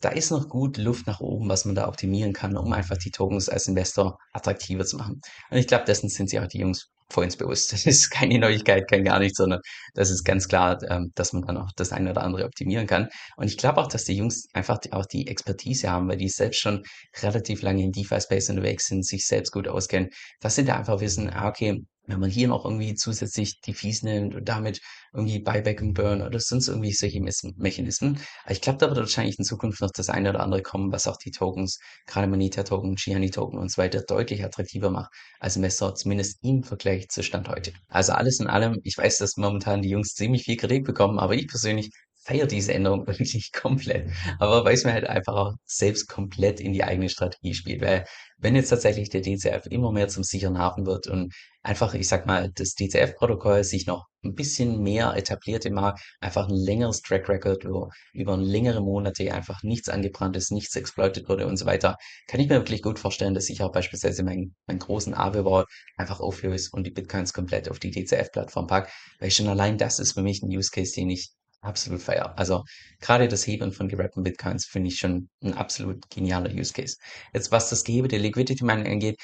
da 0.00 0.10
ist 0.10 0.30
noch 0.30 0.48
gut 0.48 0.76
Luft 0.76 1.06
nach 1.06 1.20
oben, 1.20 1.48
was 1.48 1.64
man 1.64 1.74
da 1.74 1.88
optimieren 1.88 2.32
kann, 2.32 2.56
um 2.56 2.72
einfach 2.72 2.96
die 2.96 3.10
Tokens 3.10 3.48
als 3.48 3.66
Investor 3.66 4.18
attraktiver 4.32 4.84
zu 4.84 4.96
machen. 4.96 5.20
Und 5.50 5.58
ich 5.58 5.66
glaube, 5.66 5.84
dessen 5.84 6.08
sind 6.08 6.30
sich 6.30 6.40
auch 6.40 6.46
die 6.46 6.58
Jungs 6.58 6.88
vollends 7.10 7.36
bewusst. 7.36 7.72
Das 7.72 7.86
ist 7.86 8.10
keine 8.10 8.38
Neuigkeit, 8.38 8.88
kein 8.88 9.04
gar 9.04 9.18
nichts, 9.18 9.38
sondern 9.38 9.60
das 9.94 10.10
ist 10.10 10.24
ganz 10.24 10.48
klar, 10.48 10.78
ähm, 10.90 11.12
dass 11.14 11.32
man 11.32 11.42
dann 11.42 11.56
auch 11.56 11.70
das 11.76 11.92
eine 11.92 12.10
oder 12.10 12.22
andere 12.22 12.44
optimieren 12.44 12.86
kann. 12.86 13.08
Und 13.36 13.46
ich 13.46 13.56
glaube 13.56 13.80
auch, 13.80 13.88
dass 13.88 14.04
die 14.04 14.16
Jungs 14.16 14.48
einfach 14.52 14.78
auch 14.92 15.06
die 15.06 15.26
Expertise 15.26 15.90
haben, 15.90 16.08
weil 16.08 16.18
die 16.18 16.28
selbst 16.28 16.60
schon 16.60 16.82
relativ 17.22 17.62
lange 17.62 17.82
in 17.82 17.92
DeFi-Space 17.92 18.50
unterwegs 18.50 18.86
sind, 18.86 19.06
sich 19.06 19.26
selbst 19.26 19.52
gut 19.52 19.68
auskennen, 19.68 20.10
dass 20.40 20.56
sie 20.56 20.64
da 20.64 20.76
einfach 20.76 21.00
wissen, 21.00 21.30
ah, 21.30 21.48
okay, 21.48 21.82
wenn 22.08 22.20
man 22.20 22.30
hier 22.30 22.48
noch 22.48 22.64
irgendwie 22.64 22.94
zusätzlich 22.94 23.60
die 23.60 23.74
Fees 23.74 24.02
nimmt 24.02 24.34
und 24.34 24.48
damit 24.48 24.80
irgendwie 25.12 25.38
Buyback 25.38 25.80
und 25.80 25.94
Burn 25.94 26.22
oder 26.22 26.40
sonst 26.40 26.68
irgendwie 26.68 26.92
solche 26.92 27.20
Mechanismen. 27.20 28.18
Ich 28.48 28.60
glaube, 28.60 28.78
da 28.78 28.88
wird 28.88 28.98
wahrscheinlich 28.98 29.38
in 29.38 29.44
Zukunft 29.44 29.80
noch 29.80 29.90
das 29.90 30.08
eine 30.08 30.30
oder 30.30 30.40
andere 30.40 30.62
kommen, 30.62 30.90
was 30.90 31.06
auch 31.06 31.18
die 31.18 31.30
Tokens, 31.30 31.78
gerade 32.06 32.26
Moneta-Token, 32.26 32.96
Gianni-Token 32.96 33.58
und 33.58 33.70
so 33.70 33.80
weiter, 33.80 34.02
deutlich 34.02 34.44
attraktiver 34.44 34.90
macht 34.90 35.10
als 35.38 35.56
Investor, 35.56 35.94
zumindest 35.94 36.38
im 36.42 36.62
Vergleich 36.62 37.08
zu 37.08 37.22
Stand 37.22 37.48
heute. 37.48 37.72
Also 37.88 38.12
alles 38.12 38.40
in 38.40 38.46
allem, 38.46 38.78
ich 38.84 38.96
weiß, 38.96 39.18
dass 39.18 39.36
momentan 39.36 39.82
die 39.82 39.90
Jungs 39.90 40.14
ziemlich 40.14 40.44
viel 40.44 40.56
Kritik 40.56 40.84
bekommen, 40.84 41.18
aber 41.18 41.34
ich 41.34 41.46
persönlich 41.46 41.90
feiere 42.28 42.46
diese 42.46 42.74
Änderung 42.74 43.06
wirklich 43.06 43.52
komplett. 43.52 44.10
Aber 44.38 44.64
weil 44.64 44.74
es 44.74 44.84
mir 44.84 44.92
halt 44.92 45.08
einfach 45.08 45.34
auch 45.34 45.52
selbst 45.64 46.08
komplett 46.08 46.60
in 46.60 46.72
die 46.72 46.84
eigene 46.84 47.08
Strategie 47.08 47.54
spielt. 47.54 47.80
Weil 47.80 48.04
wenn 48.36 48.54
jetzt 48.54 48.68
tatsächlich 48.68 49.08
der 49.08 49.22
DCF 49.22 49.66
immer 49.70 49.92
mehr 49.92 50.08
zum 50.08 50.22
sicheren 50.22 50.58
Hafen 50.58 50.86
wird 50.86 51.08
und 51.08 51.34
einfach, 51.62 51.94
ich 51.94 52.06
sag 52.06 52.26
mal, 52.26 52.50
das 52.54 52.74
DCF-Protokoll 52.74 53.64
sich 53.64 53.86
noch 53.86 54.06
ein 54.24 54.34
bisschen 54.34 54.80
mehr 54.82 55.14
etabliert 55.16 55.64
im 55.64 55.74
Markt, 55.74 56.00
einfach 56.20 56.48
ein 56.48 56.54
längeres 56.54 57.00
Track 57.00 57.28
Record, 57.28 57.64
wo 57.64 57.90
über 58.12 58.36
längere 58.36 58.80
Monate 58.80 59.32
einfach 59.32 59.62
nichts 59.62 59.88
angebrannt 59.88 60.36
ist, 60.36 60.52
nichts 60.52 60.76
exploited 60.76 61.28
wurde 61.28 61.46
und 61.46 61.56
so 61.56 61.66
weiter, 61.66 61.96
kann 62.26 62.40
ich 62.40 62.48
mir 62.48 62.56
wirklich 62.56 62.82
gut 62.82 62.98
vorstellen, 62.98 63.34
dass 63.34 63.48
ich 63.48 63.62
auch 63.62 63.72
beispielsweise 63.72 64.22
meinen, 64.22 64.54
meinen 64.66 64.80
großen 64.80 65.14
Aave-Wall 65.14 65.64
einfach 65.96 66.20
auflöse 66.20 66.70
und 66.72 66.84
die 66.84 66.90
Bitcoins 66.90 67.32
komplett 67.32 67.68
auf 67.70 67.78
die 67.78 67.90
DCF-Plattform 67.90 68.66
packe, 68.66 68.90
weil 69.18 69.30
schon 69.30 69.48
allein 69.48 69.78
das 69.78 69.98
ist 69.98 70.12
für 70.12 70.22
mich 70.22 70.42
ein 70.42 70.54
Use 70.54 70.70
Case, 70.70 70.94
den 70.94 71.10
ich 71.10 71.30
absolut 71.68 72.02
feier. 72.02 72.36
Also 72.38 72.64
gerade 73.00 73.28
das 73.28 73.46
Heben 73.46 73.72
von 73.72 73.88
gerappten 73.88 74.22
Bitcoins 74.24 74.66
finde 74.66 74.88
ich 74.88 74.98
schon 74.98 75.28
ein 75.42 75.54
absolut 75.54 76.08
genialer 76.10 76.50
Use 76.52 76.72
Case. 76.72 76.96
Jetzt 77.32 77.52
was 77.52 77.70
das 77.70 77.84
gehebete 77.84 78.16
Liquidity 78.18 78.64
Mining 78.64 78.86
angeht, 78.92 79.20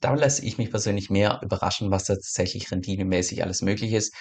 da 0.00 0.14
lasse 0.14 0.44
ich 0.44 0.58
mich 0.58 0.70
persönlich 0.70 1.10
mehr 1.10 1.40
überraschen, 1.42 1.90
was 1.90 2.04
da 2.04 2.14
tatsächlich 2.14 2.70
rendinemäßig 2.70 3.42
alles 3.42 3.62
möglich 3.62 3.92
ist. 3.92 4.14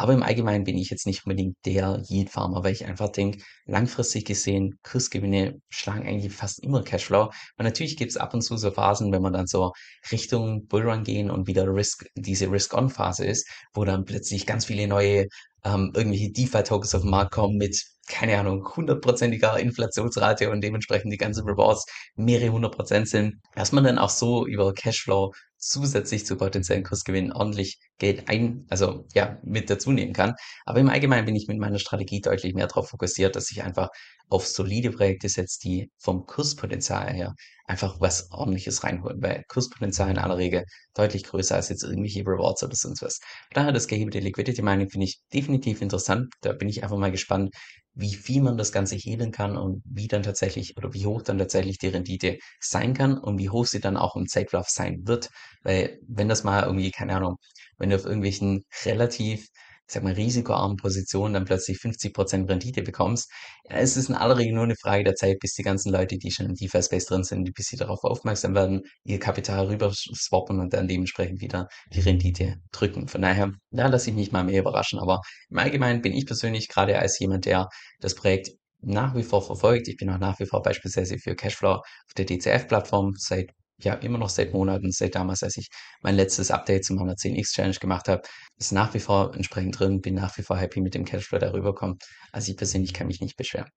Aber 0.00 0.14
im 0.14 0.22
Allgemeinen 0.22 0.64
bin 0.64 0.78
ich 0.78 0.88
jetzt 0.88 1.04
nicht 1.04 1.26
unbedingt 1.26 1.58
der 1.66 2.02
Yield-Farmer, 2.08 2.64
weil 2.64 2.72
ich 2.72 2.86
einfach 2.86 3.10
denke, 3.10 3.42
langfristig 3.66 4.24
gesehen, 4.24 4.78
Kursgewinne 4.82 5.60
schlagen 5.68 6.06
eigentlich 6.08 6.32
fast 6.32 6.64
immer 6.64 6.82
Cashflow. 6.82 7.24
Und 7.24 7.64
natürlich 7.66 7.98
gibt 7.98 8.10
es 8.10 8.16
ab 8.16 8.32
und 8.32 8.40
zu 8.40 8.56
so 8.56 8.70
Phasen, 8.70 9.12
wenn 9.12 9.20
man 9.20 9.34
dann 9.34 9.46
so 9.46 9.72
Richtung 10.10 10.66
Bullrun 10.68 11.04
gehen 11.04 11.30
und 11.30 11.46
wieder 11.48 11.66
Risk, 11.66 12.06
diese 12.14 12.50
Risk-On-Phase 12.50 13.26
ist, 13.26 13.46
wo 13.74 13.84
dann 13.84 14.06
plötzlich 14.06 14.46
ganz 14.46 14.64
viele 14.64 14.88
neue 14.88 15.26
ähm, 15.64 15.92
irgendwelche 15.94 16.32
DeFi-Tokens 16.32 16.94
auf 16.94 17.02
den 17.02 17.10
Markt 17.10 17.32
kommen 17.32 17.58
mit, 17.58 17.78
keine 18.08 18.38
Ahnung, 18.38 18.66
hundertprozentiger 18.74 19.60
Inflationsrate 19.60 20.48
und 20.48 20.62
dementsprechend 20.62 21.12
die 21.12 21.18
ganzen 21.18 21.44
Rewards 21.44 21.84
mehrere 22.14 22.52
hundert 22.52 22.74
Prozent 22.74 23.06
sind, 23.06 23.34
dass 23.54 23.72
man 23.72 23.84
dann 23.84 23.98
auch 23.98 24.08
so 24.08 24.46
über 24.46 24.72
Cashflow 24.72 25.34
zusätzlich 25.58 26.24
zu 26.24 26.38
potenziellen 26.38 26.84
Kursgewinnen 26.84 27.32
ordentlich 27.32 27.78
Geld 28.00 28.28
ein, 28.28 28.66
also 28.70 29.06
ja, 29.14 29.38
mit 29.44 29.70
dazu 29.70 29.92
nehmen 29.92 30.12
kann. 30.12 30.34
Aber 30.66 30.80
im 30.80 30.88
Allgemeinen 30.88 31.26
bin 31.26 31.36
ich 31.36 31.46
mit 31.46 31.58
meiner 31.58 31.78
Strategie 31.78 32.20
deutlich 32.20 32.54
mehr 32.54 32.66
darauf 32.66 32.88
fokussiert, 32.88 33.36
dass 33.36 33.50
ich 33.52 33.62
einfach 33.62 33.88
auf 34.28 34.46
solide 34.46 34.90
Projekte 34.90 35.28
setze, 35.28 35.58
die 35.62 35.90
vom 35.98 36.26
Kurspotenzial 36.26 37.12
her 37.12 37.34
einfach 37.66 38.00
was 38.00 38.30
ordentliches 38.32 38.82
reinholen, 38.84 39.22
weil 39.22 39.44
Kurspotenzial 39.48 40.10
in 40.10 40.18
aller 40.18 40.36
Regel 40.38 40.64
deutlich 40.94 41.24
größer 41.24 41.54
als 41.56 41.68
jetzt 41.68 41.84
irgendwelche 41.84 42.20
Rewards 42.20 42.62
oder 42.64 42.74
sonst 42.74 43.02
was. 43.02 43.20
Daher 43.52 43.72
das 43.72 43.86
gehebelte 43.86 44.18
Liquidity 44.20 44.62
Mining 44.62 44.90
finde 44.90 45.06
ich 45.06 45.20
definitiv 45.32 45.80
interessant. 45.82 46.32
Da 46.40 46.52
bin 46.52 46.68
ich 46.68 46.82
einfach 46.82 46.98
mal 46.98 47.12
gespannt, 47.12 47.54
wie 47.94 48.14
viel 48.14 48.40
man 48.42 48.56
das 48.56 48.72
Ganze 48.72 48.96
hebeln 48.96 49.32
kann 49.32 49.56
und 49.56 49.82
wie 49.84 50.06
dann 50.08 50.22
tatsächlich 50.22 50.76
oder 50.76 50.92
wie 50.94 51.06
hoch 51.06 51.22
dann 51.22 51.38
tatsächlich 51.38 51.78
die 51.78 51.88
Rendite 51.88 52.38
sein 52.60 52.94
kann 52.94 53.18
und 53.18 53.38
wie 53.38 53.50
hoch 53.50 53.66
sie 53.66 53.80
dann 53.80 53.96
auch 53.96 54.16
im 54.16 54.26
Zeitlauf 54.28 54.68
sein 54.68 55.06
wird. 55.06 55.28
Weil 55.62 55.98
wenn 56.08 56.28
das 56.28 56.44
mal 56.44 56.64
irgendwie, 56.64 56.90
keine 56.90 57.16
Ahnung, 57.16 57.36
wenn 57.80 57.90
du 57.90 57.96
auf 57.96 58.04
irgendwelchen 58.04 58.64
relativ 58.84 59.48
ich 59.90 59.94
sag 59.94 60.04
mal, 60.04 60.12
risikoarmen 60.12 60.76
Positionen 60.76 61.34
dann 61.34 61.44
plötzlich 61.44 61.78
50% 61.78 62.48
Rendite 62.48 62.82
bekommst. 62.82 63.28
Ja, 63.68 63.78
es 63.78 63.96
ist 63.96 64.08
in 64.08 64.14
aller 64.14 64.38
Regel 64.38 64.54
nur 64.54 64.62
eine 64.62 64.76
Frage 64.76 65.02
der 65.02 65.16
Zeit, 65.16 65.40
bis 65.40 65.54
die 65.54 65.64
ganzen 65.64 65.90
Leute, 65.90 66.16
die 66.16 66.30
schon 66.30 66.46
im 66.46 66.54
DeFi-Space 66.54 67.06
drin 67.06 67.24
sind, 67.24 67.52
bis 67.54 67.66
sie 67.66 67.76
darauf 67.76 68.04
aufmerksam 68.04 68.54
werden, 68.54 68.82
ihr 69.02 69.18
Kapital 69.18 69.66
rüber 69.66 69.92
swappen 69.92 70.60
und 70.60 70.72
dann 70.74 70.86
dementsprechend 70.86 71.40
wieder 71.40 71.66
die 71.92 71.98
Rendite 71.98 72.58
drücken. 72.70 73.08
Von 73.08 73.22
daher, 73.22 73.50
da 73.72 73.88
lasse 73.88 74.10
ich 74.10 74.16
mich 74.16 74.30
mal 74.30 74.44
mehr 74.44 74.60
überraschen. 74.60 75.00
Aber 75.00 75.22
im 75.50 75.58
Allgemeinen 75.58 76.02
bin 76.02 76.12
ich 76.12 76.24
persönlich 76.24 76.68
gerade 76.68 76.96
als 77.00 77.18
jemand, 77.18 77.46
der 77.46 77.68
das 77.98 78.14
Projekt 78.14 78.50
nach 78.82 79.16
wie 79.16 79.24
vor 79.24 79.42
verfolgt. 79.42 79.88
Ich 79.88 79.96
bin 79.96 80.08
auch 80.10 80.18
nach 80.18 80.38
wie 80.38 80.46
vor 80.46 80.62
beispielsweise 80.62 81.18
für 81.18 81.34
Cashflow 81.34 81.74
auf 81.78 82.14
der 82.16 82.26
DCF-Plattform 82.26 83.14
seit 83.16 83.50
ja 83.84 83.94
immer 83.94 84.18
noch 84.18 84.28
seit 84.28 84.52
Monaten, 84.52 84.90
seit 84.92 85.14
damals, 85.14 85.42
als 85.42 85.56
ich 85.56 85.68
mein 86.02 86.16
letztes 86.16 86.50
Update 86.50 86.84
zum 86.84 86.98
110x 86.98 87.52
Challenge 87.52 87.76
gemacht 87.76 88.08
habe, 88.08 88.22
ist 88.58 88.72
nach 88.72 88.92
wie 88.94 89.00
vor 89.00 89.34
entsprechend 89.34 89.78
drin, 89.78 90.00
bin 90.00 90.14
nach 90.14 90.36
wie 90.38 90.42
vor 90.42 90.56
happy 90.56 90.80
mit 90.80 90.94
dem 90.94 91.04
Cashflow, 91.04 91.38
der 91.38 91.52
rüberkommt. 91.52 92.04
Also 92.32 92.50
ich 92.50 92.56
persönlich 92.56 92.92
kann 92.94 93.06
mich 93.06 93.20
nicht 93.20 93.36
beschweren. 93.36 93.70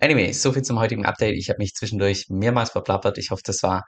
Anyway, 0.00 0.32
so 0.32 0.52
viel 0.52 0.62
zum 0.62 0.78
heutigen 0.78 1.06
Update. 1.06 1.36
Ich 1.36 1.48
habe 1.48 1.58
mich 1.58 1.74
zwischendurch 1.74 2.26
mehrmals 2.28 2.70
verplappert. 2.70 3.18
Ich 3.18 3.30
hoffe, 3.30 3.42
das 3.44 3.62
war 3.62 3.84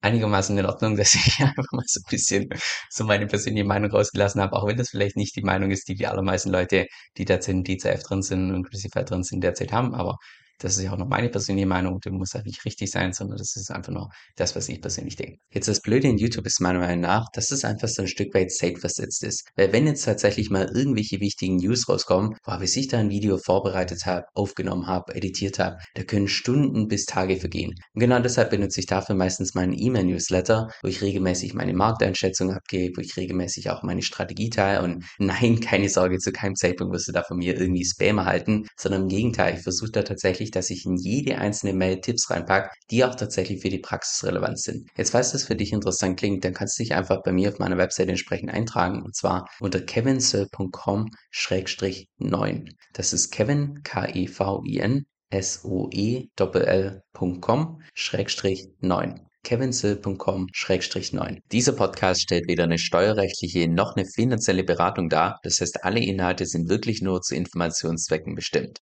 einigermaßen 0.00 0.56
in 0.56 0.66
Ordnung, 0.66 0.96
dass 0.96 1.14
ich 1.14 1.40
einfach 1.40 1.66
mal 1.72 1.84
so 1.86 2.00
ein 2.00 2.10
bisschen 2.10 2.48
so 2.88 3.04
meine 3.04 3.26
persönliche 3.26 3.66
Meinung 3.66 3.90
rausgelassen 3.90 4.40
habe, 4.40 4.56
auch 4.56 4.66
wenn 4.66 4.76
das 4.76 4.90
vielleicht 4.90 5.16
nicht 5.16 5.36
die 5.36 5.42
Meinung 5.42 5.70
ist, 5.70 5.88
die 5.88 5.94
die 5.94 6.06
allermeisten 6.06 6.50
Leute, 6.50 6.86
die 7.16 7.24
derzeit 7.24 7.54
in 7.54 7.64
DCF 7.64 8.02
drin 8.02 8.22
sind 8.22 8.52
und 8.54 8.68
Crucify 8.68 9.04
drin 9.04 9.22
sind, 9.22 9.42
derzeit 9.42 9.72
haben. 9.72 9.94
Aber 9.94 10.16
das 10.60 10.76
ist 10.76 10.84
ja 10.84 10.92
auch 10.92 10.98
noch 10.98 11.08
meine 11.08 11.28
persönliche 11.28 11.66
Meinung, 11.66 11.98
die 12.00 12.10
muss 12.10 12.34
halt 12.34 12.46
nicht 12.46 12.64
richtig 12.64 12.90
sein, 12.90 13.12
sondern 13.12 13.38
das 13.38 13.56
ist 13.56 13.70
einfach 13.70 13.92
nur 13.92 14.10
das, 14.36 14.54
was 14.54 14.68
ich 14.68 14.80
persönlich 14.80 15.16
denke. 15.16 15.38
Jetzt 15.52 15.68
das 15.68 15.80
Blöde 15.80 16.08
in 16.08 16.18
YouTube 16.18 16.46
ist 16.46 16.60
meiner 16.60 16.78
Meinung 16.78 17.00
nach, 17.00 17.26
dass 17.32 17.50
es 17.50 17.64
einfach 17.64 17.88
so 17.88 18.02
ein 18.02 18.08
Stück 18.08 18.34
weit 18.34 18.52
safe 18.52 18.76
versetzt 18.76 19.24
ist. 19.24 19.48
Weil 19.56 19.72
wenn 19.72 19.86
jetzt 19.86 20.04
tatsächlich 20.04 20.50
mal 20.50 20.70
irgendwelche 20.74 21.20
wichtigen 21.20 21.56
News 21.56 21.88
rauskommen, 21.88 22.36
boah, 22.44 22.58
bis 22.58 22.76
ich 22.76 22.88
da 22.88 22.98
ein 22.98 23.10
Video 23.10 23.38
vorbereitet 23.38 24.06
habe, 24.06 24.26
aufgenommen 24.34 24.86
habe, 24.86 25.14
editiert 25.14 25.58
habe, 25.58 25.78
da 25.94 26.02
können 26.02 26.28
Stunden 26.28 26.88
bis 26.88 27.06
Tage 27.06 27.36
vergehen. 27.36 27.74
Und 27.94 28.00
genau 28.00 28.20
deshalb 28.20 28.50
benutze 28.50 28.80
ich 28.80 28.86
dafür 28.86 29.14
meistens 29.14 29.54
meinen 29.54 29.72
E-Mail-Newsletter, 29.72 30.68
wo 30.82 30.88
ich 30.88 31.02
regelmäßig 31.02 31.54
meine 31.54 31.74
Markteinschätzung 31.74 32.52
abgebe, 32.52 32.96
wo 32.96 33.00
ich 33.00 33.16
regelmäßig 33.16 33.70
auch 33.70 33.82
meine 33.82 34.02
Strategie 34.02 34.50
teile 34.50 34.82
und 34.82 35.04
nein, 35.18 35.60
keine 35.60 35.88
Sorge, 35.88 36.18
zu 36.18 36.32
keinem 36.32 36.54
Zeitpunkt 36.54 36.92
wirst 36.92 37.08
du 37.08 37.12
da 37.12 37.22
von 37.22 37.38
mir 37.38 37.58
irgendwie 37.58 37.84
Spam 37.84 38.18
erhalten, 38.18 38.66
sondern 38.76 39.02
im 39.02 39.08
Gegenteil, 39.08 39.54
ich 39.54 39.62
versuche 39.62 39.90
da 39.90 40.02
tatsächlich 40.02 40.49
wichtig, 40.50 40.52
dass 40.52 40.70
ich 40.70 40.86
in 40.86 40.96
jede 40.96 41.38
einzelne 41.38 41.74
Mail 41.74 42.00
Tipps 42.00 42.30
reinpacke, 42.30 42.70
die 42.90 43.04
auch 43.04 43.14
tatsächlich 43.14 43.60
für 43.62 43.68
die 43.68 43.78
Praxis 43.78 44.24
relevant 44.24 44.58
sind. 44.60 44.88
Jetzt, 44.96 45.10
falls 45.10 45.30
das 45.32 45.44
für 45.44 45.56
dich 45.56 45.72
interessant 45.72 46.18
klingt, 46.18 46.44
dann 46.44 46.54
kannst 46.54 46.78
du 46.78 46.82
dich 46.82 46.94
einfach 46.94 47.22
bei 47.22 47.32
mir 47.32 47.50
auf 47.50 47.58
meiner 47.58 47.76
Webseite 47.78 48.10
entsprechend 48.10 48.50
eintragen 48.50 49.02
und 49.02 49.16
zwar 49.16 49.48
unter 49.60 49.80
kevinsoe.com-9. 49.80 52.70
Das 52.92 53.12
ist 53.12 53.30
Kevin, 53.30 53.82
K-E-V-I-N, 53.82 55.06
S-O-E-L-L.com, 55.30 56.22
Schrägstrich 57.94 58.68
9 58.80 59.20
kevinsill.com-9. 59.42 61.38
Dieser 61.50 61.72
Podcast 61.72 62.22
stellt 62.22 62.48
weder 62.48 62.64
eine 62.64 62.78
steuerrechtliche 62.78 63.68
noch 63.68 63.96
eine 63.96 64.06
finanzielle 64.06 64.64
Beratung 64.64 65.08
dar. 65.08 65.38
Das 65.42 65.60
heißt, 65.60 65.84
alle 65.84 66.00
Inhalte 66.00 66.46
sind 66.46 66.68
wirklich 66.68 67.00
nur 67.00 67.22
zu 67.22 67.34
Informationszwecken 67.34 68.34
bestimmt. 68.34 68.78